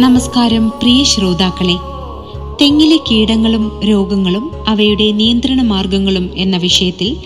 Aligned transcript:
നമസ്കാരം 0.00 0.68
പ്രിയ 0.68 1.04
ശ്രോതാക്കളെ. 1.04 1.74
തെങ്ങിലെ 2.60 2.96
കീടങ്ങളും 2.96 3.80
രോഗങ്ങളും 3.84 4.50
അവയുടെ 4.68 5.12
നിയന്ത്രണ 5.12 5.62
മാർഗങ്ങളും 5.62 6.30
എന്ന 6.36 6.56
വിഷയത്തിൽ 6.56 7.16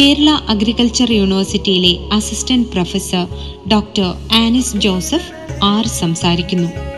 കേരള 0.00 0.30
അഗ്രികൾച്ചർ 0.48 1.12
യൂണിവേഴ്സിറ്റിയിലെ 1.12 1.98
assistant 2.12 2.68
professor 2.68 3.26
doctor 3.68 4.14
Anis 4.34 4.76
Joseph 4.76 5.32
R 5.62 5.86
സംസാരിക്കുന്നു. 5.86 6.97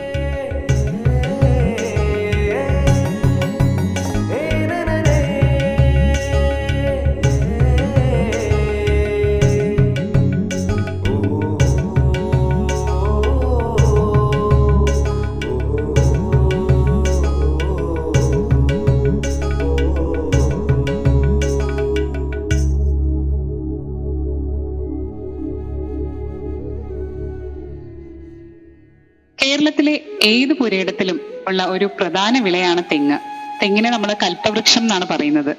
കേരളത്തിലെ 29.50 30.00
ഏത് 30.22 30.52
പുരയിടത്തിലും 30.52 31.20
ഉള്ള 31.48 31.64
ഒരു 31.64 31.84
പ്രധാന 31.84 32.40
വിളയാണ് 32.40 32.82
തെങ്ങ്. 32.92 33.18
തെങ്ങിനെ 33.62 33.90
നമ്മൾ 33.90 34.14
കൽപ്പവൃക്ഷം 34.22 34.80
എന്നാണ് 34.80 35.06
പറയുന്നത്. 35.10 35.56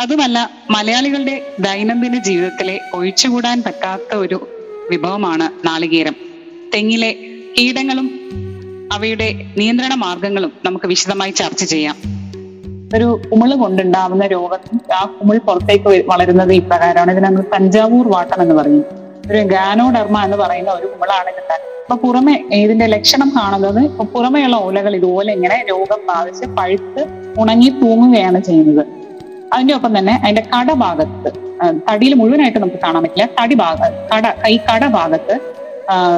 അതുമല്ല 0.00 0.50
മലയാളികളുടെ 0.70 1.54
ദൈനംദിന 1.60 2.18
ജീവിതത്തിലെ 2.18 2.80
ഒഴിച്ചുകൂടാൻ 2.94 3.62
പറ്റാത്ത 3.66 4.16
ഒരു 4.16 4.48
വിഭവമാണ് 4.90 5.66
നാളികേരം. 5.66 6.16
തെങ്ങിലെ 6.74 7.12
കീടങ്ങളും 7.58 8.20
അവയുടെ 8.92 9.46
നിയന്ത്രണ 9.58 9.94
മാർഗങ്ങളും 9.94 10.52
നമുക്ക് 10.64 10.86
വിശദമായി 10.86 11.30
ചർച്ച 11.30 11.64
ചെയ്യാം. 11.64 11.96
ഒരു 12.96 13.20
കുമിൾ 13.32 13.54
കൊണ്ടുണ്ടാവുന്ന 13.54 14.26
രോഗം 14.26 14.80
ആ 14.94 15.04
കുമിൾ 15.04 15.38
പുറത്തേക്ക് 15.38 16.04
വളരുന്നത് 16.06 16.52
ഇപ്രകാരമാണ്. 16.52 17.10
ഇതിനെ 17.12 17.28
നമ്മൾ 17.28 17.56
തഞ്ചാവൂർ 17.56 18.08
വാട്ടം 18.08 18.42
എന്ന് 18.42 18.54
പറയും. 18.54 18.84
ഒരു 19.32 19.38
ഗാനോഡർമ 19.38 20.24
എന്ന് 20.24 20.36
പറയുന്ന 20.36 20.70
ഒരു 20.70 20.86
കുമിളാണ് 20.86 21.28
ഇതിന്റെ 21.28 21.73
അപ്പൊ 21.84 21.96
പുറമെ 21.96 22.34
ഇതിന്റെ 22.50 22.86
ലക്ഷണം 22.86 23.28
കാണുന്നത് 23.36 23.80
ഇപ്പൊ 23.80 24.04
പുറമെയുള്ള 24.04 24.56
ഓലകൾ 24.56 24.92
ഇതുപോലെ 24.96 25.30
ഇങ്ങനെ 25.32 25.56
രോഗം 25.70 26.00
ബാധിച്ച് 26.10 26.46
പഴുത്ത് 26.58 27.02
ഉണങ്ങി 27.40 27.68
തൂങ്ങുകയാണ് 27.80 28.38
ചെയ്യുന്നത്. 28.40 28.84
അതിന്റെ 29.52 29.74
ഒപ്പം 29.74 29.98
തന്നെ 29.98 30.14
അതിന്റെ 30.22 30.44
കടഭാഗത്ത് 30.52 31.30
തടിയിൽ 31.88 32.14
മുഴുവനായിട്ട് 32.14 32.58
നമുക്ക് 32.58 32.80
കാണാൻ 32.84 33.02
പറ്റില്ല. 33.02 33.26
തടി 33.40 33.54
ഭാഗ 33.54 33.78
കട 34.12 34.32
ഈ 34.54 34.56
കടഭാഗത്ത് 34.68 35.34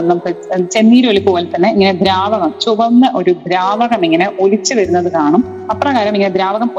നമുക്ക് 0.08 0.30
ചെന്നീരൊലിപ്പ് 0.74 1.30
പോലെ 1.30 1.46
തന്നെ 1.54 1.68
ഇങ്ങനെ 1.72 1.92
ദ്രാവകം 1.92 2.54
ചുവന്ന 2.64 3.10
ഒരു 3.14 3.32
ദ്രാവകം 3.46 4.04
ഇങ്ങനെ 4.04 4.26
ഒലിച്ചു 4.40 4.74
വരുന്നത് 4.74 5.12
കാണും. 5.12 5.44
അപ്രകാരം 5.72 6.14
ഇങ്ങനെ 6.16 6.32
ദ്രാവകം 6.36 6.70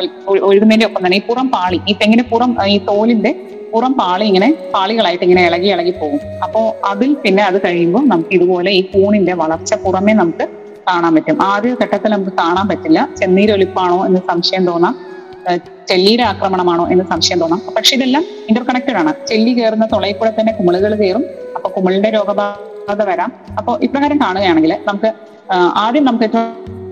ഒഴുകുന്നതിന്റെ 0.48 0.86
ഒപ്പം 0.86 1.06
തന്നെ 1.06 1.18
ഈ 1.18 1.24
പുറം 1.30 1.48
പാളി 1.56 1.80
ഈ 1.88 1.96
തെങ്ങിന്റെ 2.02 2.26
പുറം 2.34 2.52
ഈ 2.76 2.78
തോലിന്റെ 2.78 3.32
പുറം 3.74 3.94
പാളി 3.94 4.26
ഇങ്ങനെ 4.26 4.50
പാളികളായിട്ട് 4.74 5.24
ഇങ്ങനെ 5.24 5.44
ഇളകി 5.48 5.68
ഇളകി 5.68 5.92
പോകും. 5.92 6.20
അപ്പോൾ 6.44 6.88
അതിൽ 6.92 7.14
പിന്നെ 7.24 7.44
അത് 7.44 7.58
കഴിയുമ്പോൾ 7.66 8.04
നമുക്ക് 8.08 8.34
ഇതുപോലെ 8.38 8.72
ഈ 8.72 8.82
കൂണിന്റെ 8.94 9.34
വളർച്ച 9.34 9.74
പുറമേ 9.74 10.14
നമുക്ക് 10.14 10.48
കാണാൻ 10.90 11.16
പറ്റും. 11.16 11.38
ആദ്യ 11.42 11.76
ഘട്ടത്തിൽ 11.84 12.12
നമുക്ക് 12.12 12.34
കാണാൻ 12.42 12.68
പറ്റില്ല. 12.68 13.10
ചെന്നീരൊലിപ്പാണോ 13.20 14.06
എന്ന് 14.06 14.22
സംശയം 14.32 14.66
തോന്നാം. 14.66 14.96
ചെല്ലീര 15.90 16.22
ആക്രമണമാണോ 16.22 16.86
എന്ന് 16.94 17.06
സംശയം 17.12 17.40
തോന്നാം. 17.40 17.62
പക്ഷെ 17.76 17.96
ഇതെല്ലാം 17.96 18.24
ഇന്റർ 18.50 18.64
കണക്റ്റഡ് 18.70 19.00
ആണ്. 19.02 19.14
ചെല്ലി 19.30 19.52
കയറുന്ന 19.60 19.86
തുളയിൽ 19.94 20.18
കൂടെ 20.22 20.34
തന്നെ 20.40 20.54
കുമിളുകൾ 20.54 20.96
കയറും. 20.96 21.24
അപ്പൊ 21.56 21.70
കുമിളിന്റെ 21.70 22.10
രോഗബാധ 22.10 22.56
വരാം. 22.96 23.30
അപ്പോൾ 23.60 23.74
ഇപ്രകാരം 23.86 24.18
കാണുകയാണെങ്കിൽ 24.24 24.74
നമുക്ക് 24.88 25.10
ആദ്യം 25.86 26.06
നമുക്ക് 26.10 26.28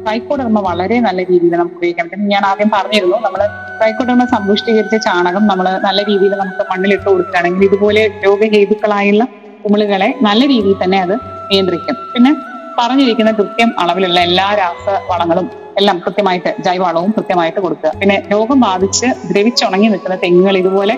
ട്രൈക്കോഡർമ 0.05 0.59
വളരെ 0.67 0.97
നല്ല 1.05 1.19
രീതിയിൽ 1.29 1.53
നമുക്ക് 1.59 1.77
ഉപയോഗിക്കാൻ 1.79 2.05
പറ്റും. 2.09 2.27
ഞാൻ 2.33 2.43
ആദ്യം 2.49 2.69
പറഞ്ഞിരുന്നു 2.75 3.17
നമ്മൾ 3.25 3.41
ട്രൈക്കോഡർമ 3.79 4.25
സമ്പുഷ്ടീകരിച്ച 4.33 4.95
ചാണകം 5.07 5.43
നമ്മൾ 5.51 5.67
നല്ല 5.87 5.99
രീതിയിൽ 6.09 6.33
നമുക്ക് 6.41 6.65
മണ്ണിലിട്ട് 6.71 7.05
കൊടുക്കുകയാണെങ്കിൽ 7.05 7.65
ഇതുപോലെ 7.69 8.03
രോഗഹേതുക്കളായുള്ള 8.25 9.25
കുമിളുകളെ 9.63 10.09
നല്ല 10.27 10.41
രീതിയിൽ 10.53 10.77
തന്നെ 10.83 10.99
അത് 11.05 11.15
നിയന്ത്രിക്കും. 11.51 11.97
പിന്നെ 12.13 12.31
പറഞ്ഞിരിക്കുന്ന 12.79 13.31
കൃത്യം 13.31 13.69
അളവിലുള്ള 13.81 14.19
എല്ലാ 14.27 14.47
രാസവളങ്ങളും 14.61 15.45
എല്ലാം 15.79 15.97
കൃത്യമായിട്ട് 16.05 16.51
ജൈവവളവും 16.65 17.11
കൃത്യമായിട്ട് 17.17 17.59
കൊടുക്കുക. 17.65 17.89
പിന്നെ 17.99 18.17
രോഗം 18.33 18.59
ബാധിച്ച് 18.67 19.07
ദ്രവിച്ചുണങ്ങി 19.29 19.87
നിൽക്കുന്ന 19.93 20.17
തെങ്ങുകൾ 20.23 20.57
ഇതുപോലെ 20.61 20.95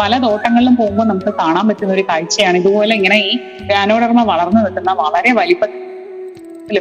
പല 0.00 0.18
തോട്ടങ്ങളിലും 0.18 0.76
പോകുമ്പോൾ 0.76 1.06
നമുക്ക് 1.06 1.32
കാണാൻ 1.40 1.68
പറ്റുന്ന 1.68 1.92
ഒരു 1.92 2.04
കാഴ്ചയാണ്. 2.10 2.56
ഇതുപോലെ 2.56 2.94
ഇങ്ങനെ 2.94 3.16
ഈ 3.28 3.32
ഗാനോഡർമ 3.72 4.22
വളർന്നു 4.32 4.60
നിൽക്കുന്ന 4.60 4.92
വളരെ 4.92 5.32
വലിപ്പത്തിൽ 5.32 5.80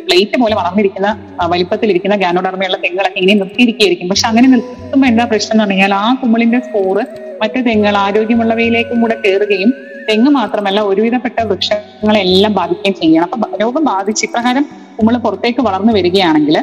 പ്ലേറ്റ് 0.07 0.37
പോലെ 0.41 0.55
വളർന്നിരിക്കുന്ന 0.55 1.07
വലിപ്പത്തിലിരിക്കുന്ന 1.53 2.15
ഗാനോഡർമയുള്ള 2.15 2.77
തെങ്ങുകളൊക്കെ 2.83 3.19
ഇങ്ങനെ 3.21 3.39
നിർത്തിയിരിക്കുകയായിരിക്കും. 3.39 4.09
പക്ഷെ 4.09 4.27
അങ്ങനെ 4.27 4.47
നിർത്തുമ്പോൾ 4.47 5.07
എന്താ 5.07 5.25
പ്രശ്നം 5.31 5.53
എന്ന് 5.55 5.65
പറഞ്ഞാൽ 5.65 5.93
ആ 5.93 6.13
കുമ്പിളിന്റെ 6.21 6.59
സ്പോറ് 6.59 7.03
മറ്റ് 7.41 7.59
തെങ്ങുകൾ 7.67 7.97
ആരോഗ്യമുള്ളവയിലേക്കും 7.97 9.01
കൂടെ 9.01 9.15
കയറുകയും 9.23 9.73
തെങ്ങ് 10.09 10.31
മാത്രമല്ല 10.31 10.79
ഒരുവിധപ്പെട്ട 10.81 11.39
വൃക്ഷങ്ങളെല്ലാം 11.49 12.53
ബാധിക്കുകയും 12.53 12.95
ചെയ്യണം. 13.01 13.29
അപ്പൊ 13.35 13.57
രോഗം 13.63 13.83
ബാധിച്ച് 13.85 14.25
ഇപ്രകാരം 14.25 14.65
കുമിൾ 14.97 15.17
പുറത്തേക്ക് 15.17 15.61
വളർന്നു 15.61 15.93
വരികയാണെങ്കിൽ 15.93 16.57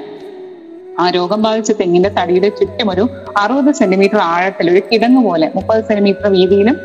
ആ 1.03 1.05
രോഗം 1.17 1.41
ബാധിച്ച 1.47 1.73
തെങ്ങിന്റെ 1.81 2.11
തടിയുടെ 2.19 2.49
ചുറ്റും 2.59 2.89
ഒരു 2.95 3.05
അറുപത് 3.43 3.71
സെന്റിമീറ്റർ 3.81 4.21
ആഴത്തിൽ 4.33 4.67
ഒരു 4.73 4.81
കിടങ്ങ് 4.91 5.21
പോലെ 5.29 5.47
മുപ്പത് 5.57 5.81
സെന്റിമീറ്റർ 5.89 6.27
വീതിയിലും 6.37 6.77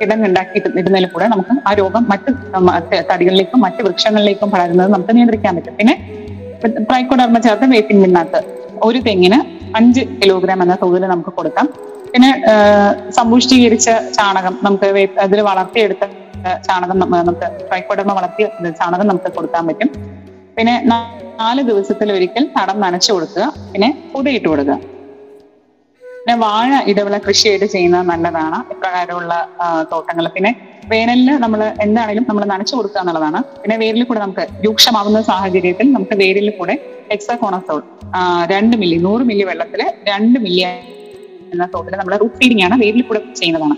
കിടങ്ങ് 0.00 0.26
ഉണ്ടാക്കി 0.28 0.58
ഇടുന്നതിൽ 0.80 1.06
കൂടെ 1.14 1.26
നമുക്ക് 1.32 1.54
ആ 1.68 1.70
രോഗം 1.80 2.02
മറ്റ് 2.12 2.30
തടികളിലേക്കും 3.10 3.60
മറ്റ് 3.66 3.80
വൃക്ഷങ്ങളിലേക്കും 3.86 4.48
പടരുന്നത് 4.54 4.90
നമുക്ക് 4.94 5.12
നിയന്ത്രിക്കാൻ 5.18 5.54
പറ്റും. 5.58 5.76
പിന്നെ 5.78 5.94
ട്രൈക്കോഡർമ 6.88 7.38
ചേർത്ത് 7.46 7.66
വേപ്പിൻ 7.74 7.98
പിണ്ണാക്ക് 8.02 8.40
ഒരു 8.88 8.98
തെങ്ങിന് 9.06 9.38
അഞ്ച് 9.78 10.02
കിലോഗ്രാം 10.20 10.60
എന്ന 10.64 10.74
തോതിൽ 10.82 11.04
നമുക്ക് 11.14 11.32
കൊടുക്കാം. 11.38 11.66
പിന്നെ 12.12 12.30
സമ്പുഷ്ടീകരിച്ച 13.18 13.88
ചാണകം 14.18 14.54
നമുക്ക് 14.66 14.86
അതിൽ 15.24 15.40
വളർത്തിയെടുത്ത 15.50 16.04
ചാണകം 16.66 16.98
നമുക്ക് 17.00 17.46
ട്രൈക്കോഡർമ 17.68 18.12
വളർത്തിയ 18.18 18.46
ചാണകം 18.80 19.06
നമുക്ക് 19.12 19.30
കൊടുക്കാൻ 19.38 19.64
പറ്റും. 19.70 19.90
പിന്നെ 20.56 20.74
നാല് 20.90 21.62
ദിവസത്തിൽ 21.70 22.08
ഒരിക്കൽ 22.16 22.44
തടം 22.56 22.76
നനച്ചു 22.84 23.10
കൊടുക്കുക. 23.14 23.44
പിന്നെ 23.72 23.88
പുതയിട്ട് 24.12 24.48
കൊടുക്കുക. 24.52 24.76
പിന്നെ 26.02 26.34
വാഴ 26.44 26.70
ഇടവിള 26.90 27.16
കൃഷിയായിട്ട് 27.26 27.66
ചെയ്യുന്നത് 27.74 28.04
നല്ലതാണ്. 28.12 28.58
ഇപ്രകാരമുള്ള 28.74 29.32
തോട്ടങ്ങൾ. 29.92 30.26
പിന്നെ 30.36 30.50
വേനലിന് 30.92 31.34
നമ്മൾ 31.44 31.60
എന്താണെങ്കിലും 31.84 32.24
നമ്മൾ 32.30 32.44
നനച്ചു 32.52 32.74
കൊടുക്കുക 32.78 33.00
എന്നുള്ളതാണ്. 33.02 33.38
പിന്നെ 33.62 33.76
വേരിൽ 33.82 34.02
കൂടെ 34.08 34.20
നമുക്ക് 34.24 34.44
രൂക്ഷമാവുന്ന 34.64 35.20
സാഹചര്യത്തിൽ 35.30 35.86
നമുക്ക് 35.96 36.16
വേരിൽ 36.22 36.48
കൂടെ 36.58 36.74
ഹെക്സാകോണസോൾ 37.12 37.80
രണ്ട് 38.52 38.74
മില്ലി 38.82 38.98
നൂറ് 39.06 39.24
മില്ലി 39.30 39.44
വെള്ളത്തിൽ 39.50 39.80
രണ്ട് 40.10 40.38
മില്ലി 40.44 40.62
എന്ന 41.54 41.66
തോട്ടിൽ 41.74 41.94
നമ്മൾ 42.00 42.14
റൂട്ട് 42.22 42.36
ഫീഡിംഗ് 42.40 42.64
ആണ് 42.66 42.76
വേരിൽ 42.82 43.02
കൂടെ 43.08 43.20
ചെയ്യുന്നതാണ്. 43.40 43.76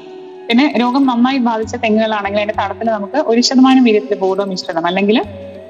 പിന്നെ 0.48 0.64
രോഗം 0.82 1.02
നന്നായി 1.10 1.38
ബാധിച്ച 1.48 1.74
തെങ്ങുകളാണെങ്കിൽ 1.84 2.40
അതിന്റെ 2.42 2.56
തടത്തിൽ 2.62 2.86
നമുക്ക് 2.96 3.18
ഒരു 3.30 3.40
ശതമാനം 3.48 3.82
വീര്യത്തിൽ 3.88 4.18
ബോധോ 4.24 4.44
മിശ്രിതം 4.52 4.86
അല്ലെങ്കിൽ 4.90 5.18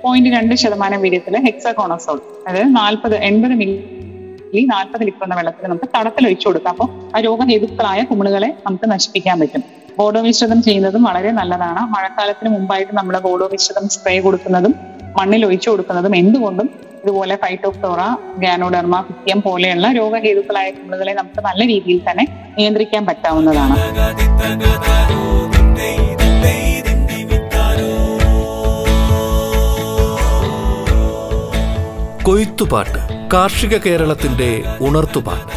പോയിന്റ് 0.02 0.30
രണ്ട് 0.36 0.54
ശതമാനം 0.62 1.00
വീര്യത്തിൽ 1.04 1.34
ഹെക്സകോണസോൾ 1.46 2.18
അതായത് 2.48 2.70
നാൽപ്പത് 2.80 3.16
എൺപത് 3.28 3.54
മില്ലി 3.60 4.62
നാൽപ്പത് 4.74 5.02
ലിറ്റർ 5.08 5.24
എന്ന 5.26 5.36
വെള്ളത്തിൽ 5.38 5.64
നമുക്ക് 5.70 5.88
തടത്തിൽ 5.96 6.26
ഒഴിച്ചു 6.28 6.46
കൊടുക്കാം. 6.48 6.72
അപ്പോൾ 6.74 6.88
ആ 7.14 7.20
രോഗഹേതുക്കളായ 7.28 8.02
കുമിളുകളെ 8.10 8.50
നമുക്ക് 8.66 8.86
നശിപ്പിക്കാൻ 8.92 9.36
പറ്റും. 9.42 9.62
ബോഡോ 9.98 10.20
മിശ്രിതം 10.26 10.58
ചെയ്യുന്നതും 10.66 11.02
വളരെ 11.08 11.30
നല്ലതാണ്. 11.38 11.80
മഴക്കാലത്തിന് 11.94 12.50
മുമ്പായിട്ട് 12.56 12.92
നമ്മൾ 12.98 13.14
ബോഡോ 13.26 13.46
മിശ്രിതം 13.54 13.86
സ്പ്രേ 13.94 14.14
കൊടുക്കുന്നതും 14.26 14.74
മണ്ണിൽ 15.18 15.42
ഒഴിച്ചു 15.48 15.68
കൊടുക്കുന്നതും 15.70 16.14
എന്തുകൊണ്ടും 16.22 16.68
ഇതുപോലെ 17.02 17.34
ഫൈറ്റോക്സോറ 17.42 18.00
ഗാനോഡർമ 18.44 18.96
ഫിത്യം 19.08 19.40
പോലെയുള്ള 19.46 19.86
രോഗഹേതുക്കളായ 19.98 20.68
കുമിളുകളെ 20.76 21.14
നമുക്ക് 21.20 21.40
നല്ല 21.48 21.62
രീതിയിൽ 21.72 22.00
തന്നെ 22.08 22.24
നിയന്ത്രിക്കാൻ 22.58 23.04
പറ്റാവുന്നതാണ്. 23.10 23.76
കൊയ്ത്തുപാട്ട് 32.28 33.30
കാർഷിക 33.32 33.76
കേരളത്തിന്റെ 33.76 34.62
ഉണർത്തുപാട്ട്. 34.80 35.52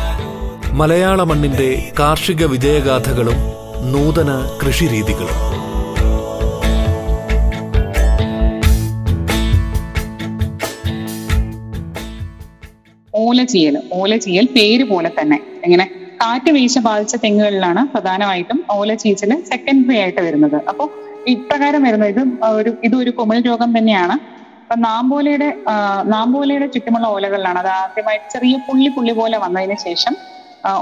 മലയാള 0.74 1.24
മണ്ണിന്റെ 1.24 1.92
കാർഷിക 2.00 2.46
വിജയഗാഥകളും 2.46 3.34
നൂതന 3.92 4.60
കൃഷിരീതികളും. 4.66 5.38
ഓലചീയൽ 13.16 13.82
ഓലചീയൽ 13.94 14.46
പേര് 14.46 14.84
പോലെ 14.84 15.12
തന്നെ. 15.22 15.40
ഇങ്ങനെ 15.66 15.92
കാറ്റ് 16.16 16.52
വീഴ്ച 16.52 16.80
ബാധിച്ച 16.80 17.16
തെങ്ങുകളിലാണ് 17.16 17.88
പ്രധാനമായിട്ടും 17.88 18.64
ഓല 18.72 18.94
ചീച്ചൽ 18.94 19.44
സെക്കൻഡറി 19.50 19.98
ആയിട്ട് 19.98 20.22
വരുന്നത്. 20.22 20.62
അപ്പോൾ 20.68 20.90
ഇപ്രകാരം 21.28 21.84
വരുന്ന 21.84 22.06
ഇത് 22.06 22.46
ഒരു 22.46 22.74
ഇതൊരു 22.84 23.10
കുമിൾ 23.10 23.42
രോഗം 23.42 23.78
തന്നെയാണ്. 23.78 24.31
അപ്പൊ 24.72 24.82
നാമ്പോലയുടെ 24.88 25.48
നാമ്പോലയുടെ 26.14 26.68
ചുറ്റുമുള്ള 26.74 27.06
ഓലകളിലാണ്. 27.16 27.58
അത് 27.62 27.70
ആദ്യമായിട്ട് 27.80 28.28
ചെറിയ 28.34 28.56
പുള്ളി 28.68 28.90
പുള്ളി 28.98 29.14
പോലെ 29.18 29.38
വന്നതിന് 29.44 29.76
ശേഷം 29.84 30.14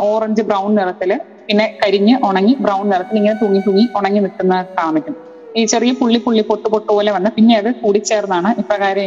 ഓറഞ്ച് 0.08 0.44
ബ്രൗൺ 0.50 0.70
നിറത്തിൽ 0.80 1.12
പിന്നെ 1.48 1.66
കരിഞ്ഞ് 1.82 2.14
ഉണങ്ങി 2.28 2.54
ബ്രൗൺ 2.66 2.84
നിറത്തിൽ 2.92 3.18
ഇങ്ങനെ 3.22 3.36
തൂങ്ങി 3.42 3.62
തൂങ്ങി 3.68 3.86
ഉണങ്ങി 4.00 4.20
നിൽക്കുന്ന 4.26 4.56
കാണാൻ 4.78 4.94
പറ്റും 4.98 5.16
ഈ 5.56 5.64
ചെറിയ 5.74 5.92
പുള്ളി 6.02 6.20
പുള്ളി 6.26 6.44
പൊട്ട് 6.50 6.68
പൊട്ട് 6.74 6.90
പോലെ 6.92 7.12
വന്ന് 7.16 7.32
പിന്നെ 7.38 7.56
അത് 7.62 7.70
കൂടിച്ചേർന്നാണ് 7.82 8.52
ഇപ്രകാരം 8.62 9.06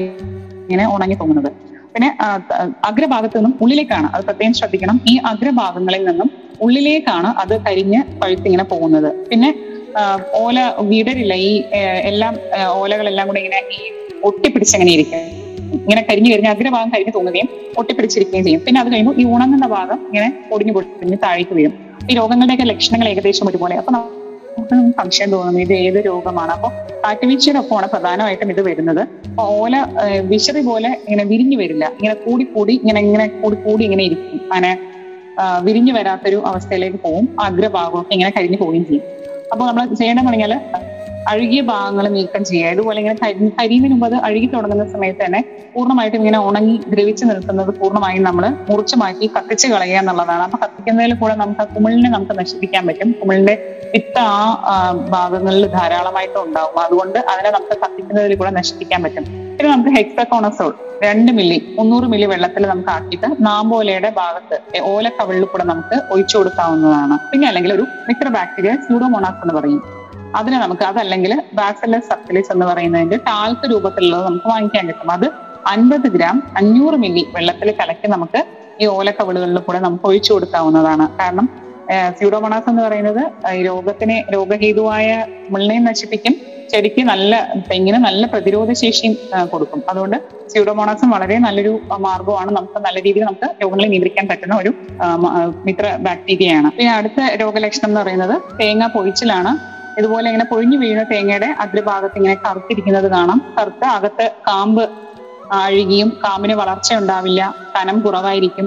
ഇങ്ങനെ 0.66 0.86
ഉണങ്ങി 0.96 1.18
തോന്നുന്നത് 1.22 1.50
പിന്നെ 1.94 2.08
അഗ്രഭാഗത്ത് 2.90 3.36
നിന്നും 3.38 3.54
ഉള്ളിലേക്കാണ്. 3.64 4.08
അത് 4.14 4.22
പ്രത്യേകം 4.28 4.54
ശ്രദ്ധിക്കണം. 4.60 4.98
ഈ 5.12 5.16
അഗ്രഭാഗങ്ങളിൽ 5.32 6.04
നിന്നും 6.10 6.28
ഉള്ളിലേക്കാണ് 6.66 7.30
അത് 7.42 7.54
കരിഞ്ഞ് 7.66 8.00
പഴുത്തിങ്ങനെ 8.20 8.64
പോകുന്നത്. 8.72 9.10
പിന്നെ 9.30 9.50
ഓല 10.42 10.58
വിടരില്ല. 10.90 11.34
ഈ 11.48 11.52
എല്ലാം 12.10 12.34
ഓലകളെല്ലാം 12.80 13.26
കൂടെ 13.30 13.40
ഇങ്ങനെ 13.42 13.60
ഈ 13.78 13.80
ഒട്ടിപ്പിടിച്ചങ്ങനെ 14.28 14.92
ഇരിക്കും. 14.96 15.20
ഇങ്ങനെ 15.84 16.02
കരിഞ്ഞു 16.08 16.30
കരിഞ്ഞ് 16.32 16.50
അഗ്രഭാഗം 16.54 16.90
കരിഞ്ഞു 16.94 17.12
തോന്നുകയും 17.16 17.48
ഒട്ടിപ്പിടിച്ചിരിക്കുകയും 17.80 18.44
ചെയ്യും. 18.46 18.60
പിന്നെ 18.66 18.78
അത് 18.82 18.88
കഴിയുമ്പോൾ 18.92 19.14
ഈ 19.20 19.24
ഉണങ്ങുന്ന 19.34 19.66
ഭാഗം 19.76 19.98
ഇങ്ങനെ 20.08 20.28
പൊടിഞ്ഞു 20.50 20.72
പൊടിഞ്ഞ് 20.76 21.18
താഴേക്ക് 21.24 21.54
വീഴും. 21.58 21.74
ഈ 22.10 22.14
രോഗങ്ങളുടെയൊക്കെ 22.20 22.66
ലക്ഷണങ്ങൾ 22.72 23.08
ഏകദേശം 23.12 23.46
ഒരുപോലെ. 23.50 23.74
അപ്പൊ 23.80 23.92
നമുക്ക് 23.96 24.76
സംശയം 24.98 25.30
തോന്നുന്നു 25.34 25.60
ഇത് 25.66 25.74
ഏത് 25.86 25.98
രോഗമാണ്? 26.08 26.52
അപ്പൊ 26.56 26.68
കാറ്റുവീഴ്ചയുടെ 27.04 27.60
ഒപ്പമാണ് 27.62 27.86
പ്രധാനമായിട്ടും 27.94 28.50
ഇത് 28.54 28.62
വരുന്നത്. 28.68 29.02
അപ്പൊ 29.30 29.44
ഓല 29.60 29.76
വിശറി 30.32 30.62
പോലെ 30.70 30.90
ഇങ്ങനെ 31.04 31.24
വിരിഞ്ഞു 31.32 31.56
വരില്ല. 31.62 31.84
ഇങ്ങനെ 31.98 32.16
കൂടി 32.24 32.44
കൂടി 32.54 32.74
ഇങ്ങനെ 32.82 33.00
ഇങ്ങനെ 33.06 33.26
കൂടി 33.42 33.56
കൂടി 33.66 33.84
ഇങ്ങനെ 33.88 34.04
ഇരിക്കും. 34.08 34.40
അങ്ങനെ 34.54 34.72
വിരിഞ്ഞു 35.66 35.92
വരാത്തൊരു 35.98 36.38
അവസ്ഥയിലേക്ക് 36.50 36.98
പോകും 37.06 37.26
അഗ്രഭാഗമൊക്കെ 37.46 38.12
ഇങ്ങനെ 38.16 38.32
കരിഞ്ഞു 38.38 38.58
പോവുകയും 38.62 38.84
ചെയ്യും. 38.90 39.04
അപ്പോൾ 39.52 39.64
നമ്മൾ 39.68 39.82
ചെയ്യേണ്ടതെന്ന് 40.00 40.32
പറഞ്ഞാൽ 40.32 40.52
അഴുകിയ 41.30 41.60
ഭാഗങ്ങൾ 41.70 42.04
നീക്കം 42.16 42.42
ചെയ്യുക. 42.50 42.72
ഇതുപോലെ 42.74 42.98
ഇങ്ങനെ 43.02 43.16
കരി 43.22 43.46
കരിയുന്നതിന് 43.58 43.94
മുമ്പ് 43.94 44.06
അത് 44.08 44.16
അഴുകി 44.28 44.48
തുടങ്ങുന്ന 44.54 44.84
സമയത്ത് 44.94 45.22
തന്നെ 45.24 45.40
പൂർണമായിട്ടും 45.74 46.18
ഇങ്ങനെ 46.22 46.38
ഉണങ്ങി 46.48 46.74
ദ്രവിച്ചു 46.92 47.24
നിൽക്കുന്നത് 47.30 47.70
പൂർണമായും 47.80 48.22
നമ്മൾ 48.28 48.44
മുറിച്ചു 48.70 48.96
മാറ്റി 49.02 49.26
കത്തിച്ച് 49.36 49.66
കളയുക 49.72 49.98
എന്നുള്ളതാണ്. 50.02 50.42
അപ്പൊ 50.46 50.58
കത്തിക്കുന്നതിൽ 50.64 51.14
കൂടെ 51.22 51.34
നമുക്ക് 51.42 51.66
കുമിളിനെ 51.74 52.10
നമുക്ക് 52.16 52.36
നശിപ്പിക്കാൻ 52.40 52.82
പറ്റും. 52.90 53.10
കുമിളിന്റെ 53.20 53.54
വിത്ത് 53.94 54.20
ആ 54.20 54.40
ഭാഗങ്ങളിൽ 55.14 55.66
ധാരാളമായിട്ട് 55.78 56.38
ഉണ്ടാവും. 56.46 56.78
അതുകൊണ്ട് 56.86 57.18
അതിനെ 57.32 57.50
നമുക്ക് 57.56 57.76
കത്തിക്കുന്നതിൽ 57.84 58.34
കൂടെ 58.42 58.52
നശിപ്പിക്കാൻ 58.60 59.00
പറ്റും. 59.06 59.26
പിന്നെ 59.56 59.70
നമുക്ക് 59.74 59.92
ഹെക്സക്കോണസോൾ 59.98 60.72
രണ്ട് 61.06 61.30
മില്ലി 61.38 61.58
മുന്നൂറ് 61.78 62.06
മില്ലി 62.12 62.26
വെള്ളത്തിൽ 62.32 62.62
നമുക്ക് 62.72 62.90
ആക്കിയിട്ട് 62.96 63.28
നാമ്പോലയുടെ 63.48 64.10
ഭാഗത്ത് 64.20 64.56
ഓല 64.92 65.02
ഓലക്കവിളിൽ 65.02 65.44
കൂടെ 65.52 65.64
നമുക്ക് 65.70 65.96
ഒഴിച്ചു 66.12 66.34
കൊടുക്കാവുന്നതാണ്. 66.38 67.14
പിന്നെ 67.30 67.46
അല്ലെങ്കിൽ 67.48 67.72
ഒരു 67.76 67.84
മിത്ര 68.08 68.28
ബാക്ടീരിയ 68.36 68.74
സ്യൂഡോമോണാസ് 68.84 69.40
എന്ന് 69.44 69.54
പറയും. 69.58 69.80
അതിനെ 70.38 70.58
നമുക്ക് 70.64 70.84
അതല്ലെങ്കിൽ 70.90 71.32
ബാസിലസ് 71.58 72.08
സബ്റ്റിലിസ് 72.10 72.50
എന്ന് 72.54 72.66
പറയുന്നതിന്റെ 72.70 73.18
താഴത്തെ 73.30 73.66
രൂപത്തിലുള്ളത് 73.72 74.24
നമുക്ക് 74.28 74.48
വാങ്ങിക്കാൻ 74.52 74.86
കിട്ടും. 74.90 75.10
അത് 75.16 75.26
അൻപത് 75.72 76.08
ഗ്രാം 76.14 76.36
അഞ്ഞൂറ് 76.60 76.96
മില്ലി 77.02 77.24
വെള്ളത്തിൽ 77.34 77.68
കലക്കി 77.80 78.08
നമുക്ക് 78.14 78.40
ഈ 78.82 78.86
ഓലക്കവിളുകളിൽ 78.98 79.58
കൂടെ 79.66 79.80
നമുക്ക് 79.86 80.06
ഒഴിച്ചു 80.10 80.30
കൊടുക്കാവുന്നതാണ്. 80.34 81.04
കാരണം 81.20 81.48
സ്യൂഡോമോണാസ് 82.16 82.68
എന്ന് 82.70 82.82
പറയുന്നത് 82.86 83.22
രോഗത്തിനെ 83.68 84.16
രോഗഹേതുവായ 84.34 85.08
മുള്ളിനെ 85.52 85.78
നശിപ്പിക്കും 85.88 86.34
ചെടിക്ക് 86.72 87.02
നല്ല 87.10 87.32
തെങ്ങിന് 87.70 87.98
നല്ല 88.04 88.22
പ്രതിരോധ 88.32 88.70
ശേഷിയും 88.82 89.14
കൊടുക്കും. 89.52 89.80
അതുകൊണ്ട് 89.90 90.16
സ്യൂഡോമോണാസും 90.52 91.10
വളരെ 91.14 91.36
നല്ലൊരു 91.46 91.72
മാർഗമാണ് 92.06 92.50
നമുക്ക് 92.58 92.78
നല്ല 92.86 92.98
രീതിയിൽ 93.06 93.24
നമുക്ക് 93.28 93.48
രോഗങ്ങളെ 93.62 93.88
നിയന്ത്രിക്കാൻ 93.92 94.26
പറ്റുന്ന 94.30 94.56
ഒരു 94.62 94.70
മിത്ര 95.66 95.86
ബാക്ടീരിയയാണ് 96.06 96.70
പിന്നെ 96.78 96.92
അടുത്ത 96.98 97.20
രോഗലക്ഷണം 97.42 97.90
എന്ന് 97.90 98.00
പറയുന്നത് 98.00 98.34
തേങ്ങ 98.60 98.86
പൊഴിച്ചിലാണ്. 98.96 99.52
ഇതുപോലെ 99.98 100.26
ഇങ്ങനെ 100.30 100.46
പൊഴിഞ്ഞു 100.52 100.76
വീഴുന്ന 100.82 101.04
തേങ്ങയുടെ 101.12 101.48
അഗ്രഭാഗത്ത് 101.64 102.16
ഇങ്ങനെ 102.20 102.36
കറുത്തിരിക്കുന്നത് 102.44 103.08
കാണാം. 103.16 103.38
കറുത്ത 103.58 103.84
അകത്ത് 103.96 104.26
കാമ്പ് 104.48 104.84
അഴുകിയും 105.62 106.10
കാമ്പിന് 106.24 106.54
വളർച്ച 106.62 106.88
ഉണ്ടാവില്ല. 107.00 107.40
കനം 107.76 107.96
കുറവായിരിക്കും. 108.04 108.66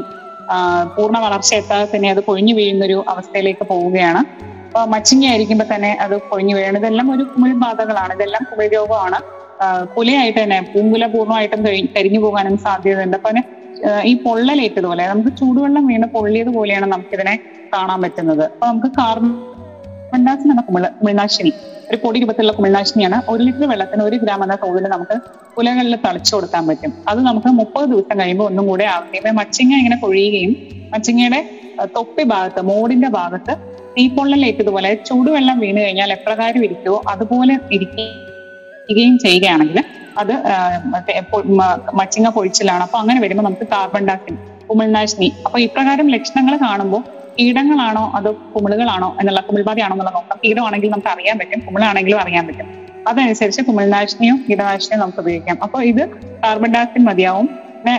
പൂർണ 0.95 1.17
വളർച്ച 1.25 1.51
എത്താതെ 1.61 1.85
തന്നെ 1.93 2.07
അത് 2.13 2.21
പൊഴിഞ്ഞു 2.27 2.53
വീഴുന്ന 2.59 2.83
ഒരു 2.89 2.97
അവസ്ഥയിലേക്ക് 3.13 3.63
പോവുകയാണ്. 3.71 4.21
അപ്പൊ 4.67 4.81
മച്ചിങ്ങ 4.93 5.25
ആയിരിക്കുമ്പോൾ 5.31 5.67
തന്നെ 5.73 5.91
അത് 6.05 6.15
പൊഴിഞ്ഞു 6.31 6.53
വീഴണം. 6.57 6.79
ഇതെല്ലാം 6.81 7.07
ഒരു 7.15 7.23
കുമിൾബാധകളാണ്. 7.33 8.13
ഇതെല്ലാം 8.17 8.43
കുമിൾ 8.49 8.67
രോഗമാണ് 8.77 9.19
കുലയായിട്ട് 9.95 10.39
തന്നെ 10.39 10.59
പൂങ്കുല 10.71 11.05
പൂർണമായിട്ടും 11.13 11.61
കരിഞ്ഞു 11.95 12.19
പോകാനും 12.25 12.55
സാധ്യതയുണ്ട്. 12.65 13.17
അപ്പൊ 13.19 13.31
ഈ 14.09 14.13
പൊള്ളലേറ്റതുപോലെ 14.25 15.03
നമുക്ക് 15.11 15.31
ചൂടുവെള്ളം 15.39 15.83
വീണ് 15.89 16.07
പൊള്ളിയത് 16.15 16.51
പോലെയാണ് 16.57 16.87
നമുക്കിതിനെ 16.93 17.35
കാണാൻ 17.73 17.99
പറ്റുന്നത്. 18.05 18.43
അപ്പൊ 18.53 18.65
നമുക്ക് 18.71 18.91
കാർബൺ 18.99 19.31
എന്ന 20.17 20.61
കുമിള 20.67 20.85
കുമിൾനാശിനി. 20.99 21.51
ഒരു 21.89 21.97
കോടി 22.03 22.17
രൂപത്തിലുള്ള 22.21 22.53
കുമിൾനാശിനിയാണ്. 22.57 23.17
ഒരു 23.31 23.41
ലിറ്റർ 23.47 23.65
വെള്ളത്തിന് 23.71 24.03
ഒരു 24.09 24.17
ഗ്രാം 24.23 24.41
എന്ന 24.45 24.55
തോതിൽ 24.63 24.85
നമുക്ക് 24.93 25.15
കുലകളിൽ 25.57 25.95
തളിച്ചു 26.05 26.31
കൊടുക്കാൻ 26.35 26.63
പറ്റും. 26.69 26.91
അത് 27.11 27.19
നമുക്ക് 27.27 27.49
മുപ്പത് 27.59 27.85
ദിവസം 27.93 28.15
കഴിയുമ്പോൾ 28.21 28.47
ഒന്നും 28.51 28.65
കൂടെ 28.71 28.85
ആവുകയും 28.95 29.35
മച്ചിങ്ങ 29.41 29.73
ഇങ്ങനെ 29.81 29.97
കൊഴിയുകയും 30.03 30.53
മച്ചിങ്ങയുടെ 30.93 31.39
തൊപ്പി 31.95 32.23
ഭാഗത്ത് 32.33 32.61
മോടിന്റെ 32.71 33.09
ഭാഗത്ത് 33.19 33.53
തീപ്പൊള്ളലേറ്റതുപോലെ 33.97 34.89
ചൂടുവെള്ളം 35.07 35.57
വീണ് 35.63 35.79
കഴിഞ്ഞാൽ 35.85 36.09
എപ്രകാരം 36.17 36.61
ഇരിക്കുമോ 36.67 36.97
അതുപോലെ 37.13 37.53
ഇരിക്കുകയും 37.75 39.15
ചെയ്യുകയാണെങ്കിൽ 39.23 39.79
അത് 40.21 40.33
മച്ചിങ്ങ 41.99 42.27
പൊഴിച്ചിലാണ്. 42.37 42.83
അപ്പൊ 42.87 42.97
അങ്ങനെ 43.01 43.19
വരുമ്പോൾ 43.23 43.45
നമുക്ക് 43.47 43.67
കാർബൺ 43.73 44.03
ഡാക്സിൻ 44.09 44.35
കുമിൾനാശിനി. 44.69 45.29
അപ്പൊ 45.45 45.57
ഇപ്രകാരം 45.67 46.07
ലക്ഷണങ്ങൾ 46.15 46.53
കാണുമ്പോൾ 46.65 47.01
കീടങ്ങളാണോ 47.39 48.03
അതോ 48.17 48.31
കുമിളുകളാണോ 48.55 49.09
എന്നുള്ള 49.19 49.41
കുമിൾബാധയാണോ 49.47 49.93
എന്നുള്ള 49.95 50.11
നോക്കാം. 50.17 50.37
കീടമാണെങ്കിൽ 50.43 50.89
നമുക്ക് 50.93 51.11
അറിയാൻ 51.15 51.35
പറ്റും 51.41 51.59
കുമിളാണെങ്കിലും 51.67 52.19
അറിയാൻ 52.23 52.43
പറ്റും. 52.49 52.67
അതനുസരിച്ച് 53.05 53.61
കുമിൾനാശിനിയോ 53.67 54.35
കീടനാശിനിയോ 54.45 54.99
നമുക്ക് 55.03 55.21
ഉപയോഗിക്കാം. 55.23 55.57
അപ്പോൾ 55.65 55.81
ഇത് 55.91 56.03
കാർബൺ 56.43 56.71
ഡൈഓക്സൈഡ് 56.75 57.05
മതിയാവും. 57.09 57.47
പിന്നെ 57.79 57.95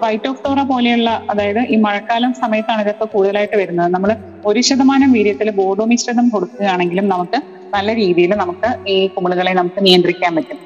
ഫൈറ്റോഫ്തോറ 0.00 0.60
പോലെയുള്ള 0.70 1.10
അതായത് 1.30 1.60
ഈ 1.72 1.76
മഴക്കാലം 1.84 2.32
സമയത്താണ് 2.42 2.80
ഇതൊക്കെ 2.84 3.06
കൂടുതലായിട്ട് 3.14 3.56
വരുന്നത്. 3.62 3.88
നമ്മൾ 3.94 4.10
ഒരു 4.44 4.60
ശതമാനം 4.68 5.10
വീര്യത്തിൽ 5.16 5.50
ബോധോമിശ്രിതം 5.60 6.26
കൊടുക്കുകയാണെങ്കിലും 6.34 7.06
നമുക്ക് 7.14 7.38
നല്ല 7.72 7.90
രീതിയിൽ 8.00 8.32
നമുക്ക് 8.42 8.68
ഈ 8.92 8.96
കുമിളുകളെ 9.16 9.52
നമുക്ക് 9.60 9.80
നിയന്ത്രിക്കാൻ 9.86 10.34
പറ്റും. 10.38 10.58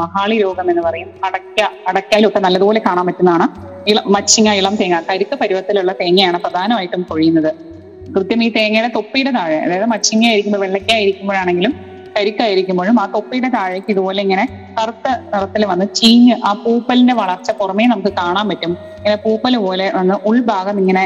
മഹാളി 0.00 0.36
രോഗം 0.44 0.66
എന്ന് 0.72 0.82
പറയും. 0.86 1.08
അടയ്ക്ക 1.26 1.60
അടയ്ക്കാലൊക്കെ 1.90 2.40
നല്ലതുപോലെ 2.46 2.80
കാണാൻ 2.86 3.04
പറ്റുന്നതാണ്. 3.08 3.46
ഇള 3.90 3.98
മച്ചിങ്ങ 4.14 4.50
ഇളം 4.60 4.74
തേങ്ങ 4.80 4.96
കരുത്ത 5.08 5.34
പരുവത്തിലുള്ള 5.42 5.92
തേങ്ങയാണ് 6.00 6.38
പ്രധാനമായിട്ടും 6.44 7.02
കൊഴിയുന്നത്. 7.10 7.50
കൃത്യം 8.14 8.40
ഈ 8.46 8.48
തേങ്ങയുടെ 8.56 8.90
തൊപ്പിയുടെ 8.96 9.30
താഴെ 9.36 9.58
അതായത് 9.66 9.86
മച്ചിങ്ങ 9.94 10.24
ആയിരിക്കുമ്പോൾ 10.30 10.60
വെള്ളയ്ക്ക 10.64 10.90
ആയിരിക്കുമ്പോഴാണെങ്കിലും 10.98 11.72
കരിക്കായിരിക്കുമ്പോഴും 12.16 12.96
ആ 13.00 13.04
തൊപ്പിയുടെ 13.14 13.48
താഴേക്ക് 13.54 13.90
ഇതുപോലെ 13.94 14.20
ഇങ്ങനെ 14.26 14.44
കറുത്ത 14.76 15.06
നിറത്തിൽ 15.32 15.62
വന്ന് 15.70 15.86
ചീഞ്ഞ് 15.98 16.34
ആ 16.48 16.50
പൂപ്പലിന്റെ 16.64 17.14
വളർച്ച 17.20 17.50
പുറമേ 17.58 17.84
നമുക്ക് 17.92 18.12
കാണാൻ 18.20 18.46
പറ്റും. 18.50 18.72
ഇങ്ങനെ 18.98 19.16
പൂപ്പൽ 19.24 19.54
പോലെ 19.64 19.86
വന്ന് 19.96 20.16
ഉൾഭാഗം 20.30 20.76
ഇങ്ങനെ 20.82 21.04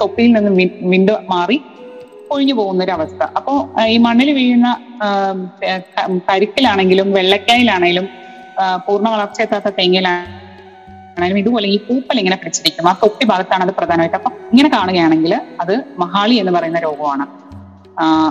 തൊപ്പിയിൽ 0.00 0.32
നിന്ന് 0.36 0.50
വിൻഡോ 0.92 1.16
മാറി 1.34 1.58
ഒഴിഞ്ഞു 2.34 2.54
പോകുന്ന 2.60 2.80
ഒരു 2.86 2.92
അവസ്ഥ 2.96 3.22
അപ്പോ 3.38 3.52
ഈ 3.94 3.96
മണ്ണിൽ 4.06 4.30
വീഴുന്ന 4.38 4.68
കരിക്കിലാണെങ്കിലും 6.28 7.08
വെള്ളക്കായിലാണെങ്കിലും 7.18 8.06
പൂർണ 8.86 9.06
വളർച്ച 9.14 9.38
എത്താത്ത 9.44 9.68
തെങ്ങിലാണെങ്കിലും 9.78 11.38
ഇതുപോലെ 11.42 11.66
ഈ 11.74 11.76
പൂപ്പൽ 11.86 12.18
ഇങ്ങനെ 12.22 12.36
പിടിച്ചിരിക്കും. 12.40 12.86
ആ 12.90 12.92
തൊപ്പി 13.02 13.24
ഭാഗത്താണ് 13.30 13.62
അത് 13.66 13.72
പ്രധാനമായിട്ട്. 13.78 14.16
അപ്പൊ 14.20 14.30
ഇങ്ങനെ 14.52 14.68
കാണുകയാണെങ്കിൽ 14.76 15.32
അത് 15.62 15.74
മഹാളി 16.02 16.36
എന്ന് 16.42 16.52
പറയുന്ന 16.56 16.80
രോഗമാണ്. 16.88 17.26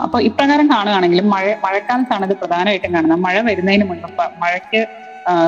അപ്പൊ 0.06 0.18
ഇപ്രകാരം 0.30 0.68
കാണുകയാണെങ്കിലും 0.74 1.25
മഴ 1.36 1.46
മഴക്കാലത്താണ് 1.66 2.25
ഇത് 2.27 2.36
പ്രധാനമായിട്ടും 2.42 2.92
കാണുന്നത്. 2.96 3.22
മഴ 3.27 3.36
വരുന്നതിന് 3.50 3.86
മുൻപ് 3.89 4.24
മഴയ്ക്ക് 4.44 4.82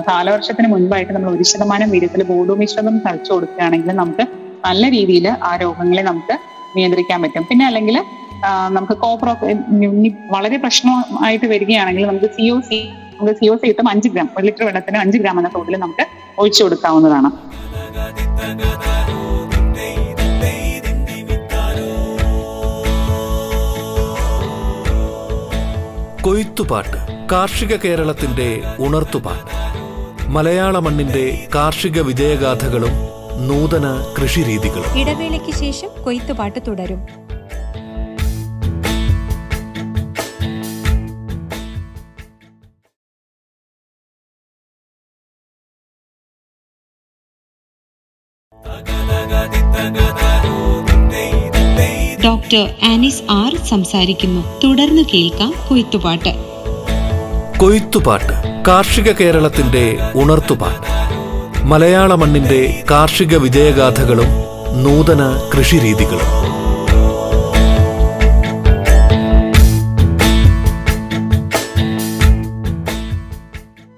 കാലവർഷത്തിന് 0.07 0.69
മുൻപായിട്ട് 0.73 1.11
നമ്മൾ 1.15 1.29
ഒരു 1.35 1.45
ശതമാനം 1.51 1.89
വീര്യത്തിൽ 1.93 2.21
ഗോഡുമിശ്രിതം 2.31 2.95
തളിച്ചു 3.05 3.31
കൊടുക്കുകയാണെങ്കിൽ 3.33 3.91
നമുക്ക് 4.01 4.23
നല്ല 4.65 4.83
രീതിയിൽ 4.95 5.27
ആ 5.49 5.51
രോഗങ്ങളെ 5.61 6.03
നമുക്ക് 6.09 6.35
നിയന്ത്രിക്കാൻ 6.75 7.19
പറ്റും. 7.23 7.45
പിന്നെ 7.51 7.63
അല്ലെങ്കിൽ 7.67 7.97
നമുക്ക് 8.45 8.93
കോപ്പർ 8.93 9.29
വളരെ 10.31 10.57
പ്രശ്നമായിട്ട് 10.57 11.45
വരികയാണെങ്കിൽ 11.45 12.05
നമുക്ക് 12.05 12.25
സി 12.25 12.49
ഒ 12.49 12.59
സി 12.59 12.79
നമുക്ക് 13.19 13.39
സി 13.39 13.49
ഒ 13.49 13.55
സി 13.55 13.67
കിട്ടും 13.67 13.89
അഞ്ച് 13.89 14.09
ഗ്രാം 14.09 14.29
ഒരു 14.37 14.45
ലിറ്റർ 14.45 14.65
വെള്ളത്തിന് 14.65 14.97
അഞ്ച് 14.97 15.17
ഗ്രാം 15.17 15.37
എന്ന 15.37 15.49
തോതിൽ 15.55 15.77
നമുക്ക് 15.77 16.05
ഒഴിച്ചു 16.39 16.63
കൊടുക്കാവുന്നതാണ്. 16.63 17.31
കൊയ്ത്തുപാട്ട് 26.21 26.97
കാർഷിക 27.31 27.75
കേരളത്തിന്റെ 27.75 28.61
ഉണർത്തുപാട്ട്. 28.79 29.51
മലയാള 30.27 30.79
മണ്ണിന്റെ 30.79 31.47
കാർഷിക 31.55 32.01
വിജയഗാഥകളും 32.01 32.95
നൂതന 33.47 34.13
കൃഷിരീതികളും. 34.17 34.99
ഇടവേളയ്ക്ക് 34.99 35.53
ശേഷം 35.59 36.03
കൊയ്ത്തുപാട്ട് 36.03 36.59
തുടരും. 36.67 37.28
ഡോക്ടർ 52.25 52.69
ആനിസ് 52.83 53.21
ആർ 53.29 53.57
സംസാരിക്കുന്നു. 53.65 54.59
തുടർന്ന് 54.63 55.01
കേൾക്കാം 55.13 55.53
കൊയ്ത്തുപാട്ട്. 55.69 56.29
കൊയ്ത്തുപാട്ട് 57.57 58.63
കാർഷിക 58.67 59.11
കേരളത്തിന്റെ 59.11 59.97
ഉണർത്തുപാട്ട്. 60.15 60.89
മലയാള 61.65 62.15
മണ്ണിന്റെ 62.15 62.83
കാർഷിക 62.91 63.37
വിജയഗാഥകളും 63.37 64.27
നൂതന 64.83 65.49
കൃഷിരീതികളും. 65.57 66.49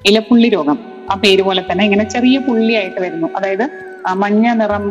ഇലപ്പുള്ളി 0.05 0.49
രോഗം. 0.49 0.79
ആ 1.11 1.15
പേര് 1.15 1.41
പോലെ 1.41 1.63
തന്നെ 1.71 1.83
ഇങ്ങനെ 1.83 2.03
ചെറിയ 2.03 2.39
പുള്ളിയായിട്ട് 2.39 3.01
വരുന്നു. 3.01 3.27
അതായത് 3.37 3.90
മഞ്ഞ 4.21 4.53
നിറം 4.61 4.83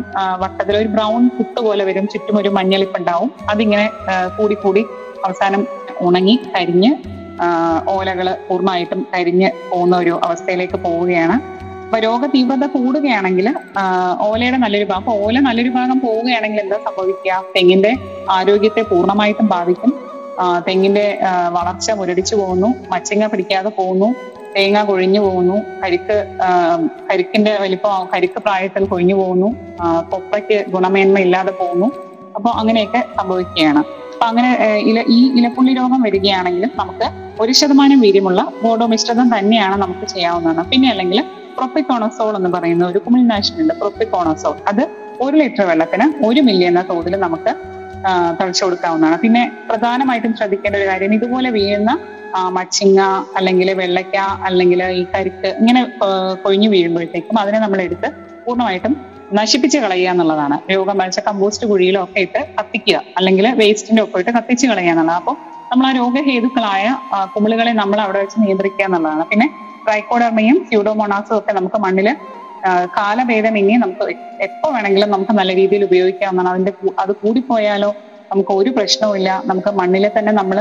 വട്ടത്തിൽ 0.42 0.74
ഒരു 0.76 0.88
ബ്രൗൺ 0.88 1.22
കുത്ത് 1.38 1.60
പോലെ 1.66 1.84
വരും. 1.88 2.04
ചുറ്റും 2.12 2.36
ഒരു 2.42 2.50
മഞ്ഞളിപ്പ് 2.58 2.98
ഉണ്ടാവും 3.00 3.30
അതിങ്ങനെ 3.52 3.86
കൂടി 4.38 4.56
കൂടി 4.64 4.82
അവസാനം 5.26 5.62
ഉണങ്ങി 6.08 6.36
കരിഞ്ഞ് 6.54 6.90
ഓലകൾ 7.94 8.26
പൂർണമായിട്ടും 8.48 9.00
കരിഞ്ഞ് 9.14 9.48
പോകുന്ന 9.70 9.94
ഒരു 9.96 10.14
അവസ്ഥയിലേക്ക് 10.26 10.78
പോവുകയാണ്. 10.86 11.36
അപ്പൊ 11.84 11.98
രോഗ 12.06 12.22
തീവ്രത 12.34 12.64
കൂടുകയാണെങ്കിൽ 12.74 13.46
ഓലയുടെ 14.28 14.58
നല്ലൊരു 14.64 14.86
ഭാഗം 14.90 15.02
അപ്പൊ 15.02 15.14
ഓല 15.26 15.36
നല്ലൊരു 15.46 15.70
ഭാഗം 15.76 15.98
പോവുകയാണെങ്കിൽ 16.04 16.60
എന്താ 16.64 16.78
സംഭവിക്കുക? 16.86 17.38
തെങ്ങിന്റെ 17.56 17.92
ആരോഗ്യത്തെ 18.36 18.82
പൂർണമായിട്ടും 18.90 19.46
ബാധിക്കും. 19.54 19.92
തെങ്ങിന്റെ 20.68 21.06
വളർച്ച 21.56 21.90
മുരടിച്ചു 22.00 22.34
പോകുന്നു. 22.40 22.68
മച്ചിങ്ങ 22.92 23.24
പിടിക്കാതെ 23.32 23.70
പോകുന്നു. 23.78 24.08
തേങ്ങ 24.54 24.78
കൊഴിഞ്ഞു 24.90 25.20
പോകുന്നു 25.24 25.56
കരിക്ക് 25.82 26.16
കരിക്കിന്റെ 27.08 27.52
വലിപ്പം 27.62 28.06
കരിക്ക് 28.12 28.38
പ്രായത്തിൽ 28.46 28.84
കൊഴിഞ്ഞു 28.92 29.16
പോകുന്നു 29.20 29.48
കൊപ്പയ്ക്ക് 30.12 30.58
ഗുണമേന്മ 30.74 31.18
ഇല്ലാതെ 31.26 31.52
പോകുന്നു 31.60 31.88
അപ്പോൾ 32.36 32.52
അങ്ങനെയൊക്കെ 32.60 33.00
സംഭവിക്കുകയാണ്. 33.18 33.82
അപ്പൊ 34.12 34.26
അങ്ങനെ 34.30 34.50
ഇല 34.90 34.98
ഈ 35.16 35.18
ഇലപ്പുള്ളി 35.38 35.72
രോഗം 35.80 36.00
വരികയാണെങ്കിലും 36.06 36.72
നമുക്ക് 36.80 37.06
ഒരു 37.42 37.52
ശതമാനം 37.60 38.00
വീര്യമുള്ള 38.04 38.40
ബോഡോ 38.62 38.86
മിശ്രിതം 38.92 39.28
തന്നെയാണ് 39.34 39.76
നമുക്ക് 39.84 40.06
ചെയ്യാവുന്നതാണ്. 40.14 40.64
പിന്നെ 40.72 40.88
അല്ലെങ്കിൽ 40.94 41.20
പ്രൊപ്പിക്കോണസോൾ 41.58 42.32
എന്ന് 42.38 42.50
പറയുന്ന 42.56 42.84
ഒരു 42.90 42.98
കുമിൽനാശിനുണ്ട് 43.06 43.74
പ്രൊപ്പിക്കോണസോൾ. 43.80 44.56
അത് 44.70 44.82
ഒരു 45.24 45.34
ലിറ്റർ 45.40 45.64
വെള്ളത്തിന് 45.70 46.06
ഒരു 46.26 46.40
മില്ലി 46.48 46.66
എന്ന 46.70 46.82
തോതിൽ 46.90 47.14
നമുക്ക് 47.26 47.52
തളിച്ചു 48.38 48.62
കൊടുക്കാവുന്നതാണ്. 48.64 49.16
പിന്നെ 49.24 49.42
പ്രധാനമായിട്ടും 49.68 50.32
ശ്രദ്ധിക്കേണ്ട 50.38 50.76
ഒരു 50.80 50.86
കാര്യം 50.90 51.14
ഇതുപോലെ 51.18 51.50
വീഴുന്ന 51.58 51.92
മച്ചിങ്ങ 52.56 53.00
അല്ലെങ്കിൽ 53.38 53.68
വെള്ളയ്ക്ക 53.82 54.16
അല്ലെങ്കിൽ 54.48 54.80
ഈ 55.00 55.04
കരിക്ക് 55.14 55.48
ഇങ്ങനെ 55.60 55.80
കൊഴിഞ്ഞു 56.44 56.68
വീഴുമ്പോഴത്തേക്കും 56.74 57.38
അതിനെ 57.42 57.58
നമ്മൾ 57.64 57.80
എടുത്ത് 57.86 58.08
പൂർണമായിട്ടും 58.44 58.92
നശിപ്പിച്ച് 59.38 59.78
കളയുക 59.82 60.10
എന്നുള്ളതാണ്. 60.12 60.56
രോഗം 60.74 60.96
വരച്ച 61.00 61.20
കമ്പോസ്റ്റ് 61.28 61.64
കുഴിയിലോ 61.70 62.00
ഒക്കെ 62.06 62.20
ഇട്ട് 62.26 62.40
കത്തിക്കുക 62.58 62.96
അല്ലെങ്കിൽ 63.18 63.46
വേസ്റ്റിന്റെ 63.60 64.02
ഒക്കെ 64.06 64.22
ഇട്ട് 64.22 64.32
കത്തിച്ച് 64.38 64.66
കളയുക 64.70 64.92
എന്നുള്ളതാണ്. 64.94 65.20
അപ്പോൾ 65.22 65.36
നമ്മൾ 65.72 65.86
ആ 65.88 65.92
രോഗഹേതുക്കളായ 66.00 66.84
കുമിളുകളെ 67.34 67.72
നമ്മൾ 67.82 67.98
അവിടെ 68.04 68.20
വെച്ച് 68.22 68.38
നിയന്ത്രിക്കുക 68.44 68.84
എന്നുള്ളതാണ്. 68.88 69.24
പിന്നെ 69.32 69.46
ട്രൈക്കോഡർമയും 69.86 70.56
സ്യൂഡോമോണാസും 70.68 71.36
ഒക്കെ 71.40 71.52
നമുക്ക് 71.58 71.78
മണ്ണിൽ 71.84 72.08
ആ, 72.68 72.70
ഇനി 73.62 73.74
നമുക്ക് 73.84 74.04
എപ്പോ 74.46 74.66
വേണമെങ്കിലും 74.74 75.10
നമുക്ക് 75.14 75.34
നല്ല 75.40 75.52
രീതിയിൽ 75.60 75.82
ഉപയോഗിക്കാവുന്നതാണ്. 75.88 76.50
അതിന്റെ 76.54 76.72
അത് 77.02 77.12
കൂടിപ്പോയാലോ 77.22 77.90
നമുക്ക് 78.32 78.52
ഒരു 78.60 78.70
പ്രശ്നവുമില്ല 78.76 79.30
നമുക്ക് 79.50 79.70
മണ്ണിലെ 79.78 80.08
തന്നെ 80.16 80.32
നമ്മൾ 80.40 80.58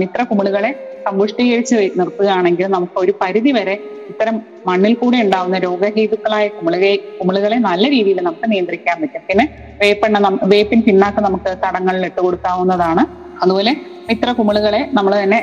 മിത്ര 0.00 0.20
കുമിളുകളെ 0.30 0.70
സമ്പുഷ്ടീകരിച്ച് 1.06 1.76
നിർത്തുകയാണെങ്കിൽ 1.98 2.66
നമുക്ക് 2.76 2.96
ഒരു 3.02 3.12
പരിധി 3.20 3.50
വരെ 3.56 3.74
ഇത്തരം 4.12 4.36
മണ്ണിൽ 4.68 4.94
കൂടെ 5.02 5.18
ഉണ്ടാവുന്ന 5.24 5.56
രോഗഹേതുക്കളായ 5.66 6.46
കുമിളുകെ 6.56 6.92
കുമിളുകളെ 7.18 7.58
നല്ല 7.68 7.84
രീതിയിൽ 7.94 8.18
നമുക്ക് 8.28 8.48
നിയന്ത്രിക്കാൻ 8.52 8.96
പറ്റും. 9.02 9.24
പിന്നെ 9.28 9.44
വേപ്പെണ്ണ 9.82 10.18
വേപ്പിൻ 10.54 10.82
പിണ്ണാക്ക് 10.88 11.22
നമുക്ക് 11.28 11.52
തടങ്ങളിൽ 11.64 12.04
ഇട്ട് 12.10 12.20
കൊടുക്കാവുന്നതാണ്. 12.26 13.04
അതുപോലെ 13.44 13.74
മിത്ര 14.08 14.30
കുമിളുകളെ 14.40 14.82
നമ്മൾ 14.98 15.14
തന്നെ 15.22 15.40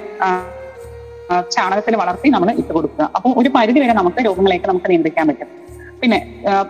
ചാണകത്തിൽ 1.56 1.94
വളർത്തി 2.04 2.30
നമ്മൾ 2.36 2.50
ഇട്ട് 2.62 2.72
കൊടുക്കുക. 2.78 3.04
അപ്പോൾ 3.18 3.32
ഒരു 3.42 3.50
പരിധി 3.58 3.80
വരെ 3.84 3.94
നമുക്ക് 4.02 4.22
രോഗങ്ങളെയൊക്കെ 4.30 4.70
നമുക്ക് 4.72 4.90
നിയന്ത്രിക്കാൻ 4.92 5.28
പറ്റും. 5.32 5.50
പിന്നെ 6.02 6.20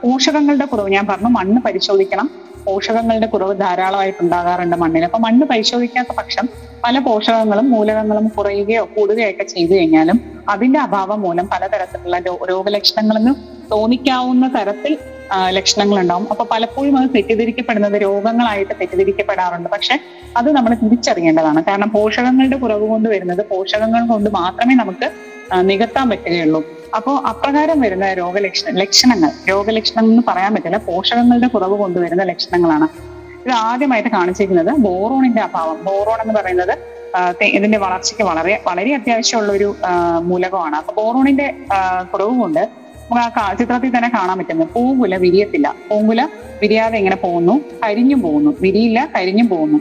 പോഷകങ്ങളുടെ 0.03 0.65
കുറവ്. 0.65 0.89
ഞാൻ 0.89 1.05
പറഞ്ഞു 1.11 1.31
മണ്ണ് 1.39 1.61
പരിശോധിക്കണം. 1.67 2.27
പോഷകങ്ങളുടെ 2.65 3.27
കുറവ് 3.27 3.53
ധാരാളമായിട്ട് 3.61 4.19
ഉണ്ടാകാറുണ്ട് 4.23 4.75
മണ്ണിൽ 4.81 5.03
അപ്പൊ 5.07 5.19
മണ്ണ് 5.19 5.45
പരിശോധിക്കാത്ത 5.51 6.11
പക്ഷം 6.17 6.45
പല 6.83 6.99
പോഷകങ്ങളും 6.99 7.71
മൂലകങ്ങളും 7.71 8.25
കുറയുകയോ 8.35 8.83
കൂടുകയോ 8.95 9.29
ഒക്കെ 9.31 9.45
ചെയ്തു 9.53 9.73
കഴിഞ്ഞാലും 9.77 10.17
അതിന്റെ 10.49 10.79
അഭാവം 10.79 11.19
മൂലം 11.21 11.47
പലതരത്തിലുള്ള 11.53 12.19
രോഗലക്ഷണങ്ങളെന്ന് 12.51 13.33
തോന്നിക്കാവുന്ന 13.71 14.45
തരത്തിൽ 14.57 14.93
ലക്ഷണങ്ങൾ 15.57 15.97
ഉണ്ടാവും 15.99 16.27
അപ്പൊ 16.31 16.45
പലപ്പോഴും 16.51 16.95
അത് 16.99 17.09
തെറ്റിദ്ധരിക്കപ്പെടുന്നത് 17.15 18.01
രോഗങ്ങളായിട്ട് 18.01 18.73
തെറ്റിദ്ധരിക്കപ്പെടാറുണ്ട്. 18.79 19.69
പക്ഷെ 19.69 19.95
അത് 20.37 20.49
നമ്മൾ 20.55 20.71
തിരിച്ചറിയേണ്ടതാണ്. 20.83 21.59
കാരണം 21.69 21.89
പോഷകങ്ങളുടെ 21.89 22.57
കുറവ് 22.57 22.85
കൊണ്ട് 22.87 23.07
വരുന്നത് 23.09 23.41
പോഷകങ്ങൾ 23.51 24.01
കൊണ്ട് 24.07 24.29
മാത്രമേ 24.39 24.75
നമുക്ക് 24.75 25.09
നികത്താൻ 25.69 26.09
പറ്റുകയുള്ളൂ. 26.09 26.61
അപ്പോൾ 26.95 27.15
അപ്രകാരം 27.27 27.81
വരുന്ന 27.81 28.13
രോഗലക്ഷണ 28.13 28.69
ലക്ഷണങ്ങൾ 28.79 29.31
രോഗലക്ഷണങ്ങൾ 29.49 30.11
എന്ന് 30.11 30.23
പറയാൻ 30.27 30.51
പറ്റില്ല. 30.55 30.77
പോഷകങ്ങളുടെ 30.77 31.47
കുറവ് 31.47 31.75
കൊണ്ടുവരുന്ന 31.77 32.23
ലക്ഷണങ്ങളാണ്. 32.23 32.87
ഇത് 33.45 33.51
ആദ്യമായിട്ട് 33.51 34.09
കാണിച്ചിരിക്കുന്നത് 34.09 34.71
ബോറോണിന്റെ 34.87 35.41
അഭാവം. 35.41 35.77
ബോറോൺ 35.83 36.19
എന്ന് 36.23 36.33
പറയുന്നത് 36.39 36.73
ഇതിന്റെ 37.43 37.77
വളർച്ചയ്ക്ക് 37.77 38.23
വളരെ 38.23 38.53
വളരെ 38.67 38.91
അത്യാവശ്യമുള്ള 38.95 39.51
ഒരു 39.53 39.75
മൂലകമാണ്. 40.23 40.75
അപ്പൊ 40.75 40.93
ബോറോണിന്റെ 40.99 41.47
കുറവ് 42.13 42.35
കൊണ്ട് 42.41 42.63
നമുക്ക് 43.11 43.39
ആ 43.39 43.53
ചിത്രത്തിൽ 43.53 43.97
തന്നെ 43.97 44.09
കാണാൻ 44.09 44.37
പറ്റുന്നു 44.37 44.65
പൂങ്കുല 44.73 45.15
വിരിയത്തില്ല. 45.15 45.75
പൂങ്കുല 45.89 46.21
വിരിയാതെ 46.61 46.97
ഇങ്ങനെ 46.97 47.15
പോകുന്നു 47.15 47.55
കരിഞ്ഞും 47.83 48.21
പോകുന്നു. 48.21 48.51
വിരിയില്ല 48.61 48.99
കരിഞ്ഞും 49.15 49.49
പോകുന്നു. 49.49 49.79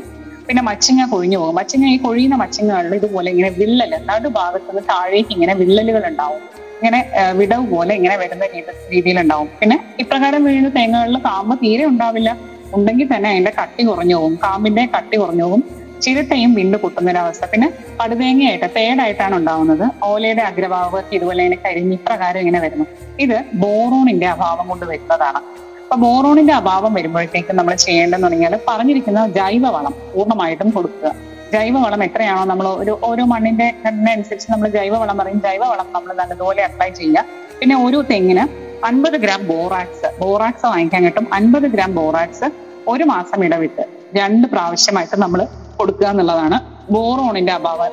പിന്നെ 0.51 0.63
മച്ചിങ്ങ 0.63 1.03
കൊഴിഞ്ഞു 1.11 1.39
പോകും. 1.39 1.55
മച്ചിങ്ങ 1.59 1.89
ഈ 1.95 1.97
കൊഴിയുന്ന 2.05 2.37
മച്ചിങ്ങകളിൽ 2.41 2.95
ഇതുപോലെ 2.99 3.29
ഇങ്ങനെ 3.31 3.51
വിള്ളൽ. 3.59 3.93
നടുഭാഗത്ത് 4.09 4.71
നിന്ന് 4.71 4.83
താഴേക്ക് 4.89 5.33
ഇങ്ങനെ 5.37 5.55
വിള്ളലുകൾ 5.61 6.05
ഉണ്ടാവും 6.09 6.41
ഇങ്ങനെ 6.79 7.01
വിടവ് 7.39 7.65
പോലെ 7.73 7.93
ഇങ്ങനെ 7.99 8.17
വരുന്ന 8.17 8.45
രീതി 8.55 8.73
രീതിയിലുണ്ടാവും. 8.93 9.49
പിന്നെ 9.61 9.77
ഇപ്രകാരം 10.03 10.45
വീഴുന്ന 10.45 10.71
തേങ്ങകളിൽ 10.79 11.19
കാമ്പ് 11.27 11.55
തീരെ 11.63 11.85
ഉണ്ടാവില്ല. 11.85 12.31
ഉണ്ടെങ്കിൽ 12.75 13.09
തന്നെ 13.15 13.29
അതിന്റെ 13.31 13.53
കട്ടി 13.61 13.83
കുറഞ്ഞു 13.91 14.17
പോകും. 14.17 14.35
കാമ്പിന്റെ 14.45 14.85
കട്ടി 14.97 15.17
കുറഞ്ഞു 15.17 15.45
പോകും. 15.45 15.63
ചിരട്ടയും 16.05 16.51
വിണ്ടു 16.59 16.77
പൊട്ടുന്ന 16.77 17.09
ഒരു 17.11 17.19
അവസ്ഥ 17.19 17.45
പിന്നെ 17.53 17.69
പടുതേങ്ങയായിട്ട് 18.01 18.69
തേടായിട്ടാണ് 18.77 19.35
ഉണ്ടാവുന്നത്. 19.37 19.87
ഓലയുടെ 20.03 20.43
അഗ്രഭാഗത്ത് 20.43 21.15
ഇതുപോലെ 21.17 21.41
ഇങ്ങനെ 21.45 21.61
കരിഞ്ഞ് 21.67 21.95
ഇപ്രകാരം 22.01 22.41
ഇങ്ങനെ 22.41 22.61
വരുന്നു. 22.61 22.87
ഇത് 23.21 23.37
ബോറോണിന്റെ 23.55 24.27
അഭാവം 24.27 24.69
കൊണ്ട് 24.69 24.87
വരുന്നതാണ്. 24.87 25.43
അപ്പൊ 25.91 26.01
ബോറോണിന്റെ 26.03 26.53
അഭാവം 26.53 26.93
വരുമ്പോഴത്തേക്കും 26.97 27.57
നമ്മൾ 27.59 27.75
ചെയ്യേണ്ടതെന്ന് 27.85 28.27
പറഞ്ഞാൽ 28.27 28.53
പറഞ്ഞിരിക്കുന്ന 28.69 29.21
ജൈവവളം 29.39 29.95
പൂർണമായിട്ടും 30.13 30.69
കൊടുക്കുക. 30.77 31.09
ജൈവവളം 31.55 32.05
എത്രയാണോ 32.05 32.43
നമ്മൾ 32.51 32.67
ഒരു 32.83 32.93
ഓരോ 33.09 33.25
മണ്ണിന്റെ 33.33 33.67
അനുസരിച്ച് 34.13 34.49
നമ്മൾ 34.53 34.69
ജൈവവളം 34.77 35.19
പറയും. 35.21 35.41
ജൈവവളം 35.47 35.87
നമ്മൾ 35.97 36.11
നല്ലതുപോലെ 36.21 36.63
അപ്ലൈ 36.69 36.89
ചെയ്യുക. 37.01 37.25
പിന്നെ 37.61 37.77
ഓരോ 37.85 38.03
തെങ്ങിന് 38.13 38.45
അൻപത് 38.89 39.17
ഗ്രാം 39.25 39.43
ബോറാക്സ് 39.49 40.09
ബോറാക്സ് 40.21 40.67
വാങ്ങിക്കാൻ 40.67 41.05
കിട്ടും 41.07 41.27
അൻപത് 41.35 41.69
ഗ്രാം 41.75 41.93
ബോറാക്സ് 41.95 42.49
ഒരു 42.89 43.05
മാസം 43.05 43.45
ഇടവിട്ട് 43.45 43.83
രണ്ട് 44.21 44.49
പ്രാവശ്യമായിട്ട് 44.49 45.17
നമ്മൾ 45.25 45.41
കൊടുക്കുക 45.77 46.07
എന്നുള്ളതാണ് 46.07 46.59
ബോറോണിന്റെ 46.95 47.53
അഭാവം 47.53 47.93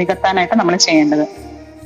നികത്താനായിട്ട് 0.00 0.56
നമ്മൾ 0.58 0.76
ചെയ്യേണ്ടത്. 0.76 1.26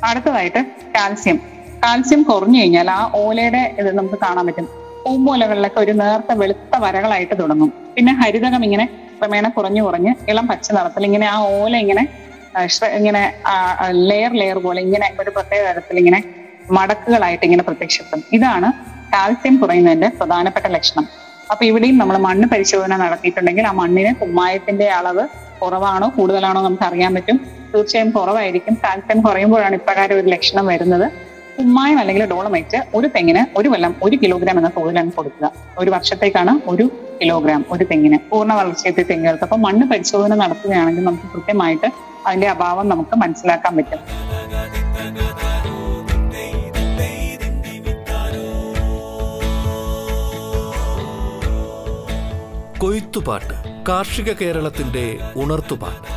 അടുത്തതായിട്ട് 0.05 0.63
കാൽസ്യം. 0.97 1.37
കാൽസ്യം 1.85 2.23
കുറഞ്ഞു 2.23 2.61
കഴിഞ്ഞാൽ 2.61 2.91
ആ 2.91 3.03
ഓലയുടെ 3.15 3.63
ഇത് 3.79 3.99
നമുക്ക് 3.99 4.19
കാണാൻ 4.25 4.47
പറ്റും. 4.47 4.84
പൂമ്പോലകളിലൊക്കെ 5.05 5.81
ഒരു 5.85 5.93
നേർത്ത 6.03 6.33
വെളുത്ത 6.43 6.75
വരകളായിട്ട് 6.85 7.35
തുടങ്ങും. 7.43 7.71
പിന്നെ 7.97 8.13
ഹരിതകം 8.21 8.63
ഇങ്ങനെ 8.69 8.85
ക്രമേണ 9.19 9.49
കുറഞ്ഞു 9.57 9.83
കുറഞ്ഞ് 9.87 10.13
ഇളം 10.31 10.47
പച്ച 10.51 10.67
നിറത്തിൽ 10.77 11.05
ഇങ്ങനെ 11.09 11.27
ആ 11.35 11.37
ഓല 11.57 11.75
ഇങ്ങനെ 11.85 12.05
ഇങ്ങനെ 12.99 13.21
ലെയർ 14.11 14.33
ലെയർ 14.41 14.59
പോലെ 14.67 14.81
ഇങ്ങനെ 14.87 15.07
ഒരു 15.23 15.31
പ്രത്യേക 15.37 15.63
തരത്തിൽ 15.69 15.97
ഇങ്ങനെ 16.03 16.21
മടക്കുകളായിട്ട് 16.77 17.45
ഇങ്ങനെ 17.49 17.65
പ്രത്യക്ഷപ്പെടും. 17.69 18.25
ഇതാണ് 18.37 18.69
കാൽസ്യം 19.15 19.55
കുറയുന്നതിന്റെ 19.63 20.09
പ്രധാനപ്പെട്ട 20.19 20.67
ലക്ഷണം. 20.77 21.05
അപ്പൊ 21.53 21.63
ഇവിടെയും 21.71 21.97
നമ്മൾ 22.01 22.17
മണ്ണ് 22.27 22.47
പരിശോധന 22.53 22.97
നടത്തിയിട്ടുണ്ടെങ്കിൽ 23.03 23.65
ആ 23.71 23.73
മണ്ണിന് 23.81 24.13
കുമ്മായത്തിന്റെ 24.21 24.87
അളവ് 24.99 25.25
കുറവാണോ 25.61 26.07
കൂടുതലാണോ 26.17 26.61
നമുക്ക് 26.67 26.87
അറിയാൻ 26.89 27.11
പറ്റും. 27.17 27.37
തീർച്ചയായും 27.73 28.11
കുറവായിരിക്കും. 28.17 28.75
കാൽസ്യം 28.85 29.19
കുറയുമ്പോഴാണ് 29.27 29.77
ഇപ്രകാരം 29.81 30.17
ഒരു 30.21 30.29
ലക്ഷണം 30.35 30.67
വരുന്നത്. 30.73 31.07
കുമ്മായം 31.59 31.99
അല്ലെങ്കിൽ 31.99 32.25
ഡോളമൈറ്റ് 32.27 32.85
ഒരു 32.95 33.07
തെങ്ങിന് 33.07 33.59
ഒരു 33.59 33.69
കൊല്ലം 33.69 33.95
ഒരു 34.03 34.17
കിലോഗ്രാം 34.17 34.59
എന്ന 34.59 34.71
തോതിലാണ് 34.77 35.13
കൊടുക്കുക. 35.13 35.53
ഒരു 35.79 35.91
വർഷത്തേക്കാണ് 35.91 36.61
ഒരു 36.67 36.91
കിലോഗ്രാം 37.21 37.65
ഒരു 37.71 37.85
തെങ്ങിന്. 37.85 38.19
പൂർണ 38.31 38.55
വളർച്ചയെത്തിയ 38.55 39.03
തെങ്ങുകൾക്ക്. 39.03 39.45
അപ്പൊ 39.45 39.57
മണ്ണ് 39.57 39.87
പരിശോധന 39.87 40.35
നടത്തുകയാണെങ്കിൽ 40.35 41.05
നമുക്ക് 41.05 41.33
കൃത്യമായിട്ട് 41.35 41.93
അതിന്റെ 42.27 42.49
അഭാവം 42.49 42.89
നമുക്ക് 42.89 43.17
മനസ്സിലാക്കാൻ 43.17 43.77
പറ്റും. 43.77 43.99
കൊയ്ത്തുപാട്ട് 52.79 53.55
കാർഷിക 53.89 54.33
കേരളത്തിന്റെ 54.33 55.19
ഉണർത്തുപാട്ട്. 55.37 56.09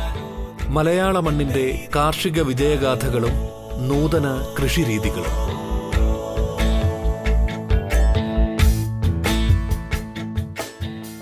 മലയാള 0.68 1.20
മണ്ണിന്റെ 1.20 1.88
കാർഷിക 1.96 2.42
വിജയഗാഥകളും 2.42 3.57
നൂതന 3.86 4.26
കൃഷിരീതികളും 4.56 5.34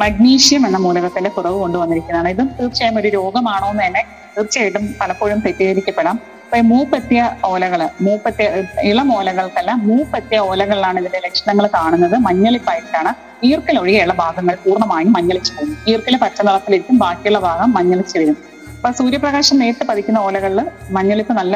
മഗ്നീഷ്യം 0.01 0.67
എന്ന 0.67 0.79
മൂലകത്തിന്റെ 0.79 1.31
കുറവ് 1.31 1.59
കൊണ്ടുവന്നിരിക്കുന്നതാണ്. 1.59 2.29
ഇതും 2.29 2.51
തീർച്ചയായും 2.61 3.01
ഒരു 3.01 3.09
രോഗമാണോ 3.09 3.71
എന്ന് 3.71 3.85
തന്നെ 3.87 4.03
തീർച്ചയായിട്ടും 4.37 4.95
പലപ്പോഴും 5.01 5.39
തെറ്റിദ്ധരിക്കപ്പെടാം. 5.39 6.21
അപ്പൊ 6.45 6.59
മൂപ്പത്തിയ 6.63 7.37
ഓലകൾ 7.45 7.89
മൂപ്പത്തിയ 8.03 8.49
ഇളം 8.83 9.17
ഓലകൾക്കല്ല 9.19 9.73
മൂപ്പത്തിയ 9.73 10.39
ഓലകളിലാണ് 10.39 11.01
ഇതിന്റെ 11.01 11.19
ലക്ഷണങ്ങൾ 11.19 11.69
കാണുന്നത്. 11.75 12.19
മഞ്ഞളിപ്പായിട്ടാണ്. 12.19 13.13
ഈർക്കൽ 13.45 13.79
ഒഴികെയുള്ള 13.79 14.15
ഭാഗങ്ങൾ 14.15 14.55
പൂർണമായും 14.67 15.13
മഞ്ഞളിച്ച് 15.13 15.53
പോകും. 15.53 15.77
ഈർക്കൽ 15.89 16.17
പച്ച 16.17 16.41
നിറത്തിലിരിക്കും 16.43 16.99
ബാക്കിയുള്ള 16.99 17.39
ഭാഗം 17.39 17.71
മഞ്ഞളിച്ച് 17.71 18.19
വരും. 18.19 18.56
അപ്പൊ 18.76 18.90
സൂര്യപ്രകാശം 18.99 19.56
നേരിട്ട് 19.61 19.85
പതിക്കുന്ന 19.90 20.18
ഓലകളിൽ 20.26 20.61
മഞ്ഞളിപ്പ് 20.97 21.35
നല്ല 21.38 21.54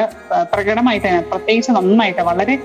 പ്രകടമായിട്ട് 0.53 1.05
തന്നെ 1.07 1.21
പ്രത്യേകിച്ച് 1.31 1.71
നന്നായിട്ട് 1.77 2.23
വളരെ 2.29 2.55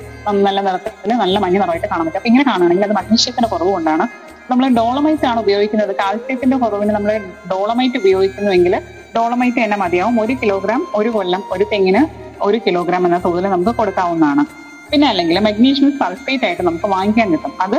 നല്ല 0.46 0.58
നിറത്തിൽ 0.66 1.12
നല്ല 1.22 1.36
മഞ്ഞ 1.44 1.56
നിറമായിട്ട് 1.60 1.88
കാണാൻ 1.92 2.04
പറ്റും. 2.06 2.18
അപ്പൊ 2.20 2.28
ഇങ്ങനെ 2.30 2.44
കാണുകയാണെങ്കിൽ 2.50 2.86
അത് 2.88 2.94
മഗ്നീഷ്യത്തിന്റെ 3.00 3.48
കുറവ് 3.52 3.70
കൊണ്ടാണ് 3.76 4.04
നമ്മൾ 4.50 4.64
ഡോളമൈറ്റ് 4.78 5.26
ആണ് 5.30 5.38
ഉപയോഗിക്കുന്നത്. 5.44 5.92
കാൽസ്യത്തിന്റെ 6.00 6.56
കുറവിന് 6.62 6.92
നമ്മൾ 6.96 7.12
ഡോളമൈറ്റ് 7.52 7.98
ഉപയോഗിക്കുന്നുവെങ്കിൽ 8.02 8.74
ഡോളമൈറ്റ് 9.16 9.58
തന്നെ 9.64 9.78
മതിയാവും. 9.82 10.16
ഒരു 10.22 10.34
കിലോഗ്രാം 10.40 10.80
ഒരു 10.98 11.10
കൊല്ലം 11.16 11.42
ഒരു 11.56 11.66
തെങ്ങിന് 11.72 12.02
ഒരു 12.46 12.58
കിലോഗ്രാം 12.64 13.02
എന്ന 13.08 13.18
തോതിൽ 13.26 13.46
നമുക്ക് 13.54 13.74
കൊടുക്കാവുന്നതാണ്. 13.80 14.44
പിന്നെ 14.90 15.06
അല്ലെങ്കിൽ 15.12 15.36
മഗ്നീഷ്യം 15.48 15.92
സൾഫേറ്റ് 16.00 16.44
ആയിട്ട് 16.48 16.64
നമുക്ക് 16.68 16.88
വാങ്ങിക്കാൻ 16.96 17.28
കിട്ടും. 17.34 17.52
അത് 17.66 17.78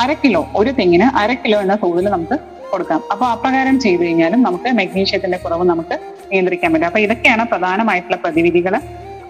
അര 0.00 0.10
കിലോ 0.24 0.42
ഒരു 0.60 0.70
തെങ്ങിന് 0.80 1.06
അര 1.22 1.30
കിലോ 1.44 1.58
എന്ന 1.64 1.74
തോതിൽ 1.84 2.06
നമുക്ക് 2.16 2.36
കൊടുക്കാം. 2.72 3.00
അപ്പൊ 3.12 3.24
അപ്രകാരം 3.34 3.76
ചെയ്തു 3.84 4.02
കഴിഞ്ഞാലും 4.06 4.40
നമുക്ക് 4.46 4.68
മഗ്നീഷ്യത്തിന്റെ 4.80 5.38
കുറവ് 5.44 5.64
നമുക്ക് 5.72 5.96
നിയന്ത്രിക്കാൻ 6.34 6.70
പറ്റും. 6.74 6.88
അപ്പൊ 6.90 7.00
ഇതൊക്കെയാണ് 7.06 7.44
പ്രധാനമായിട്ടുള്ള 7.52 8.18
പ്രതിവിധികൾ 8.24 8.76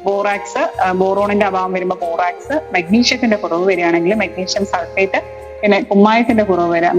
ബോറാക്സ് 0.06 0.62
ബോറോണിന്റെ 1.00 1.46
അഭാവം 1.50 1.72
വരുമ്പോൾ 1.76 1.98
ബോറാക്സ് 2.02 2.56
മഗ്നീഷ്യത്തിന്റെ 2.74 3.36
കുറവ് 3.42 3.64
വരികയാണെങ്കിൽ 3.70 4.12
മഗ്നീഷ്യം 4.22 4.64
സൾഫേറ്റ് 4.72 5.20
പിന്നെ 5.60 5.78
കുമ്മായത്തിന്റെ 5.92 6.44
കുറവ് 6.48 6.70
വരാം 6.76 6.96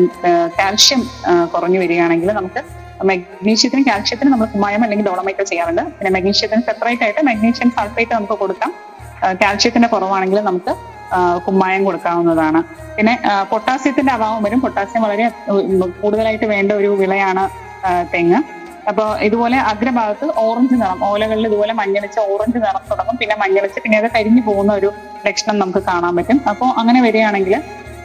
കാൽഷ്യം 0.59 1.01
കുറഞ്ഞു 1.53 1.79
വരികയാണെങ്കിൽ 1.83 2.29
നമുക്ക് 2.39 2.61
മഗ്നീഷ്യത്തിന് 3.09 3.83
കാൽഷ്യത്തിന് 3.89 4.29
നമ്മൾ 4.33 4.47
കുമ്മായം 4.53 4.81
അല്ലെങ്കിൽ 4.85 5.05
ഡോളമൈറ്റ് 5.09 5.43
ചെയ്യാറുണ്ട്. 5.49 5.83
പിന്നെ 5.97 6.11
മഗ്നീഷ്യത്തിന് 6.15 6.61
സെപ്പറേറ്റ് 6.69 7.03
ആയിട്ട് 7.05 7.21
മഗ്നീഷ്യം 7.29 7.69
സൾഫേറ്റ് 7.77 8.13
നമുക്ക് 8.17 8.35
കൊടുക്കാം. 8.43 8.71
കാൽഷ്യത്തിന്റെ 9.43 9.89
കുറവാണെങ്കിൽ 9.93 10.39
നമുക്ക് 10.49 10.73
കുമ്മായം 11.47 11.81
കൊടുക്കാവുന്നതാണ്. 11.87 12.59
പിന്നെ 12.97 13.13
പൊട്ടാസ്യത്തിന്റെ 13.51 14.11
അഭാവം 14.17 14.41
വരും. 14.45 14.59
പൊട്ടാസ്യം 14.65 15.03
വളരെ 15.05 15.25
കൂടുതലായിട്ട് 16.01 16.47
വേണ്ട 16.55 16.71
ഒരു 16.81 16.91
വിളയാണ് 17.01 17.43
തെങ്ങ്. 18.13 18.39
അപ്പോൾ 18.89 19.07
ഇതുപോലെ 19.27 19.57
അഗ്രഭാഗത്ത് 19.71 20.25
ഓറഞ്ച് 20.45 20.75
നിറം 20.81 20.99
ഓലകളിൽ 21.09 21.45
ഇതുപോലെ 21.49 21.73
മഞ്ഞളിച്ച് 21.81 22.19
ഓറഞ്ച് 22.31 22.59
നിറം 22.65 22.83
തുടങ്ങും. 22.91 23.15
പിന്നെ 23.21 23.35
മഞ്ഞളിച്ച് 23.43 23.79
പിന്നെ 23.83 23.97
അത് 24.01 24.09
കരിഞ്ഞു 24.17 24.43
പോകുന്ന 24.49 24.73
ഒരു 24.79 24.91
ലക്ഷണം 25.27 25.57
നമുക്ക് 25.63 25.81
കാണാൻ 25.89 26.13
പറ്റും. 26.19 26.39
അപ്പോൾ 26.51 26.69
അങ്ങനെ 26.81 27.01
വരികയാണെങ്കിൽ 27.07 27.55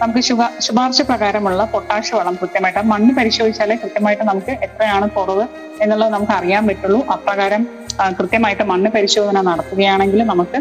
നമുക്ക് 0.03 0.21
ശുഭ 0.29 0.43
ശുപാർശ 0.67 1.01
പ്രകാരമുള്ള 1.09 1.63
പൊട്ടാഷ് 1.73 2.13
വളം 2.19 2.35
കൃത്യമായിട്ട് 2.41 2.83
മണ്ണ് 2.93 3.13
പരിശോധിച്ചാലേ 3.19 3.75
കൃത്യമായിട്ട് 3.83 4.25
നമുക്ക് 4.31 4.53
എത്രയാണ് 4.67 5.07
കുറവ് 5.17 5.45
എന്നുള്ളത് 5.85 6.11
നമുക്ക് 6.17 6.35
അറിയാൻ 6.39 6.63
പറ്റുള്ളൂ. 6.69 7.01
അപ്രകാരം 7.15 7.63
കൃത്യമായിട്ട് 8.19 8.65
മണ്ണ് 8.71 8.89
പരിശോധന 8.97 9.39
നടത്തുകയാണെങ്കിൽ 9.49 10.21
നമുക്ക് 10.33 10.59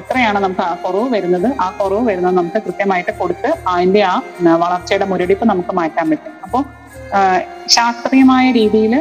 എത്രയാണ് 0.00 0.38
നമുക്ക് 0.44 0.66
കുറവ് 0.84 1.08
വരുന്നത്? 1.14 1.48
ആ 1.64 1.66
കുറവ് 1.78 2.02
വരുന്നത് 2.10 2.34
നമുക്ക് 2.40 2.60
കൃത്യമായിട്ട് 2.66 3.12
കൊടുത്ത് 3.20 3.50
അതിന്റെ 3.72 4.02
ആ 4.12 4.14
വളർച്ചയുടെ 4.64 5.06
മുരടിപ്പ് 5.12 5.46
നമുക്ക് 5.52 5.74
മാറ്റാൻ 5.80 6.06
പറ്റും. 6.12 6.34
അപ്പോൾ 6.46 6.62
ശാസ്ത്രീയമായ 7.76 8.46
രീതിയിൽ 8.60 8.94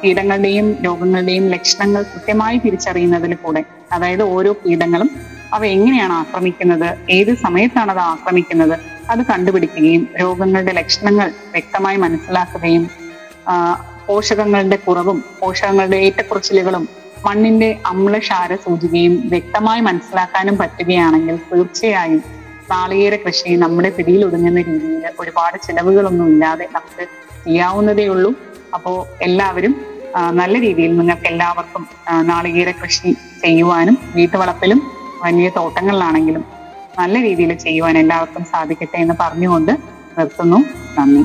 കീടങ്ങളുടെയും 0.00 0.66
രോഗങ്ങളുടെയും 0.84 1.44
ലക്ഷണങ്ങൾ 1.50 2.02
കൃത്യമായി 2.04 2.58
തിരിച്ചറിയുന്നതിൽ 2.58 3.34
കൂടെ 3.36 3.62
അതായത് 3.92 4.24
ഓരോ 4.28 4.52
കീടങ്ങളും 4.62 5.10
അവ 5.52 5.62
എങ്ങനെയാണ് 5.66 6.14
ആക്രമിക്കുന്നത് 6.14 6.88
ഏത് 7.10 7.32
സമയത്താണ് 7.36 7.92
അത് 7.92 8.02
ആക്രമിക്കുന്നത് 8.06 8.76
അത് 9.10 9.22
കണ്ടുപിടിക്കുകയും 9.24 10.02
രോഗങ്ങളുടെ 10.20 10.72
ലക്ഷണങ്ങൾ 10.72 11.28
വ്യക്തമായി 11.52 11.98
മനസ്സിലാക്കുകയും 11.98 12.84
പോഷകങ്ങളുടെ 14.06 14.78
കുറവും 14.78 15.18
പോഷകങ്ങളുടെ 15.40 15.98
ഏറ്റക്കുറച്ചിലുകളും 15.98 16.84
മണ്ണിന്റെ 17.24 17.70
അമ്ലക്ഷാര 17.86 18.54
സൂചികയും 18.64 19.14
വ്യക്തമായി 19.28 19.80
മനസ്സിലാക്കാനും 19.80 20.56
പറ്റുകയാണെങ്കിൽ 20.56 21.36
തീർച്ചയായും 21.48 22.22
നാളികേര 22.70 23.14
കൃഷി 23.16 23.50
നമ്മുടെ 23.64 23.90
പിടിയിൽ 23.96 24.22
ഒതുങ്ങുന്ന 24.28 24.60
രീതിയിൽ 24.70 25.04
ഒരുപാട് 25.22 25.56
ചിലവുകളൊന്നും 25.66 26.26
ഇല്ലാതെ 26.32 26.66
നമുക്ക് 26.76 27.04
ചെയ്യാവുന്നതേ 27.44 28.06
ഉള്ളൂ. 28.14 28.30
അപ്പോൾ 28.76 28.96
എല്ലാവരും 29.26 29.74
നല്ല 30.40 30.54
രീതിയിൽ 30.66 30.92
നിങ്ങൾക്ക് 30.98 31.26
എല്ലാവർക്കും 31.32 31.82
നാളികേര 32.30 32.70
കൃഷി 32.82 33.10
ചെയ്യുവാനും 33.42 33.98
വീട്ടുവളപ്പിലും 34.16 34.80
വലിയ 35.24 35.48
തോട്ടങ്ങളിലാണെങ്കിലും 35.56 36.44
നല്ല 37.00 37.16
രീതിയിൽ 37.26 37.52
ചെയ്യുവാൻ 37.66 37.96
എല്ലാവർക്കും 37.98 38.44
സാധിക്കട്ടെ 38.52 38.98
എന്ന് 39.04 39.16
പറഞ്ഞുകൊണ്ട് 39.20 39.72
നിർത്തുന്നു. 40.18 40.58
നന്ദി. 40.98 41.24